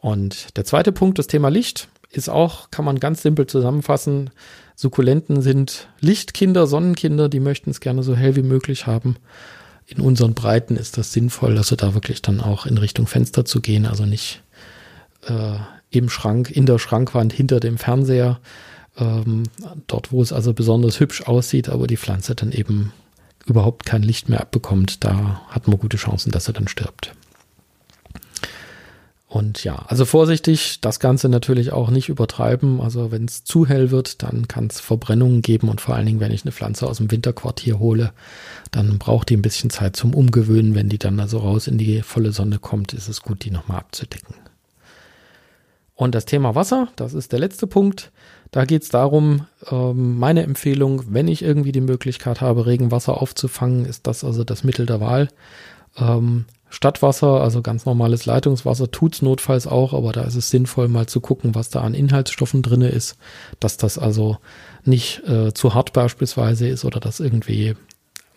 Und 0.00 0.56
der 0.56 0.64
zweite 0.64 0.92
Punkt, 0.92 1.18
das 1.18 1.26
Thema 1.26 1.48
Licht, 1.48 1.88
ist 2.10 2.28
auch, 2.28 2.70
kann 2.70 2.84
man 2.84 3.00
ganz 3.00 3.22
simpel 3.22 3.46
zusammenfassen. 3.46 4.30
Sukkulenten 4.74 5.42
sind 5.42 5.88
Lichtkinder, 6.00 6.66
Sonnenkinder, 6.66 7.28
die 7.28 7.40
möchten 7.40 7.70
es 7.70 7.80
gerne 7.80 8.02
so 8.02 8.14
hell 8.14 8.36
wie 8.36 8.42
möglich 8.42 8.86
haben 8.86 9.16
in 9.88 10.00
unseren 10.00 10.34
Breiten 10.34 10.76
ist 10.76 10.98
das 10.98 11.12
sinnvoll, 11.12 11.56
also 11.56 11.74
da 11.74 11.94
wirklich 11.94 12.20
dann 12.20 12.40
auch 12.40 12.66
in 12.66 12.76
Richtung 12.76 13.06
Fenster 13.06 13.46
zu 13.46 13.60
gehen, 13.62 13.86
also 13.86 14.04
nicht 14.04 14.42
äh, 15.26 15.56
im 15.90 16.10
Schrank, 16.10 16.50
in 16.50 16.66
der 16.66 16.78
Schrankwand 16.78 17.32
hinter 17.32 17.58
dem 17.58 17.78
Fernseher, 17.78 18.38
ähm, 18.98 19.44
dort 19.86 20.12
wo 20.12 20.20
es 20.20 20.32
also 20.32 20.52
besonders 20.52 21.00
hübsch 21.00 21.22
aussieht, 21.22 21.70
aber 21.70 21.86
die 21.86 21.96
Pflanze 21.96 22.34
dann 22.34 22.52
eben 22.52 22.92
überhaupt 23.46 23.86
kein 23.86 24.02
Licht 24.02 24.28
mehr 24.28 24.42
abbekommt, 24.42 25.04
da 25.04 25.40
hat 25.48 25.68
man 25.68 25.78
gute 25.78 25.96
Chancen, 25.96 26.32
dass 26.32 26.48
er 26.48 26.52
dann 26.52 26.68
stirbt. 26.68 27.14
Und 29.28 29.62
ja, 29.62 29.84
also 29.86 30.06
vorsichtig, 30.06 30.80
das 30.80 31.00
Ganze 31.00 31.28
natürlich 31.28 31.70
auch 31.70 31.90
nicht 31.90 32.08
übertreiben. 32.08 32.80
Also 32.80 33.12
wenn 33.12 33.26
es 33.26 33.44
zu 33.44 33.66
hell 33.66 33.90
wird, 33.90 34.22
dann 34.22 34.48
kann 34.48 34.68
es 34.68 34.80
Verbrennungen 34.80 35.42
geben 35.42 35.68
und 35.68 35.82
vor 35.82 35.94
allen 35.94 36.06
Dingen, 36.06 36.20
wenn 36.20 36.32
ich 36.32 36.44
eine 36.44 36.52
Pflanze 36.52 36.86
aus 36.86 36.96
dem 36.96 37.10
Winterquartier 37.10 37.78
hole, 37.78 38.12
dann 38.70 38.98
braucht 38.98 39.28
die 39.28 39.36
ein 39.36 39.42
bisschen 39.42 39.68
Zeit 39.68 39.96
zum 39.96 40.14
Umgewöhnen. 40.14 40.74
Wenn 40.74 40.88
die 40.88 40.98
dann 40.98 41.20
also 41.20 41.38
raus 41.38 41.66
in 41.66 41.76
die 41.76 42.00
volle 42.00 42.32
Sonne 42.32 42.58
kommt, 42.58 42.94
ist 42.94 43.08
es 43.08 43.20
gut, 43.20 43.44
die 43.44 43.50
nochmal 43.50 43.80
abzudecken. 43.80 44.34
Und 45.94 46.14
das 46.14 46.24
Thema 46.24 46.54
Wasser, 46.54 46.88
das 46.96 47.12
ist 47.12 47.32
der 47.32 47.40
letzte 47.40 47.66
Punkt. 47.66 48.12
Da 48.50 48.64
geht 48.64 48.84
es 48.84 48.88
darum, 48.88 49.46
ähm, 49.70 50.18
meine 50.18 50.42
Empfehlung, 50.42 51.02
wenn 51.12 51.28
ich 51.28 51.42
irgendwie 51.42 51.72
die 51.72 51.82
Möglichkeit 51.82 52.40
habe, 52.40 52.64
Regenwasser 52.64 53.20
aufzufangen, 53.20 53.84
ist 53.84 54.06
das 54.06 54.24
also 54.24 54.42
das 54.42 54.64
Mittel 54.64 54.86
der 54.86 55.00
Wahl. 55.00 55.28
Ähm, 55.98 56.46
Stadtwasser, 56.70 57.40
also 57.40 57.62
ganz 57.62 57.86
normales 57.86 58.26
Leitungswasser, 58.26 58.90
tut's 58.90 59.22
notfalls 59.22 59.66
auch, 59.66 59.94
aber 59.94 60.12
da 60.12 60.22
ist 60.22 60.34
es 60.34 60.50
sinnvoll, 60.50 60.88
mal 60.88 61.06
zu 61.06 61.20
gucken, 61.20 61.54
was 61.54 61.70
da 61.70 61.80
an 61.80 61.94
Inhaltsstoffen 61.94 62.62
drinne 62.62 62.88
ist, 62.88 63.16
dass 63.58 63.78
das 63.78 63.98
also 63.98 64.36
nicht 64.84 65.26
äh, 65.26 65.54
zu 65.54 65.74
hart 65.74 65.92
beispielsweise 65.92 66.68
ist 66.68 66.84
oder 66.84 67.00
dass 67.00 67.20
irgendwie 67.20 67.74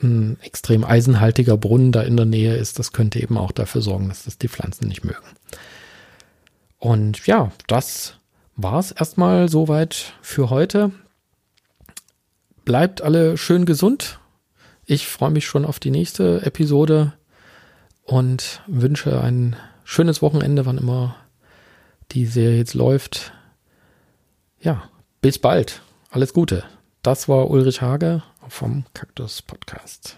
ein 0.01 0.37
extrem 0.41 0.83
eisenhaltiger 0.83 1.57
Brunnen 1.57 1.91
da 1.91 2.01
in 2.01 2.17
der 2.17 2.25
Nähe 2.25 2.55
ist. 2.55 2.79
Das 2.79 2.93
könnte 2.93 3.19
eben 3.21 3.37
auch 3.37 3.51
dafür 3.51 3.81
sorgen, 3.81 4.09
dass 4.09 4.23
das 4.23 4.37
die 4.37 4.47
Pflanzen 4.47 4.87
nicht 4.87 5.03
mögen. 5.03 5.17
Und 6.79 7.27
ja, 7.27 7.51
das 7.67 8.15
war's 8.55 8.91
erstmal 8.91 9.49
soweit 9.49 10.13
für 10.21 10.49
heute. 10.49 10.91
Bleibt 12.65 13.01
alle 13.01 13.37
schön 13.37 13.65
gesund. 13.65 14.19
Ich 14.85 15.07
freue 15.07 15.31
mich 15.31 15.45
schon 15.45 15.65
auf 15.65 15.79
die 15.79 15.91
nächste 15.91 16.41
Episode 16.43 17.13
und 18.03 18.61
wünsche 18.67 19.21
ein 19.21 19.55
schönes 19.83 20.21
Wochenende, 20.21 20.65
wann 20.65 20.77
immer 20.77 21.15
die 22.11 22.25
Serie 22.25 22.57
jetzt 22.57 22.73
läuft. 22.73 23.33
Ja, 24.59 24.83
bis 25.21 25.39
bald. 25.39 25.81
Alles 26.09 26.33
Gute. 26.33 26.63
Das 27.03 27.27
war 27.29 27.49
Ulrich 27.49 27.81
Hage 27.81 28.21
vom 28.47 28.85
Kaktus 28.93 29.41
Podcast. 29.41 30.17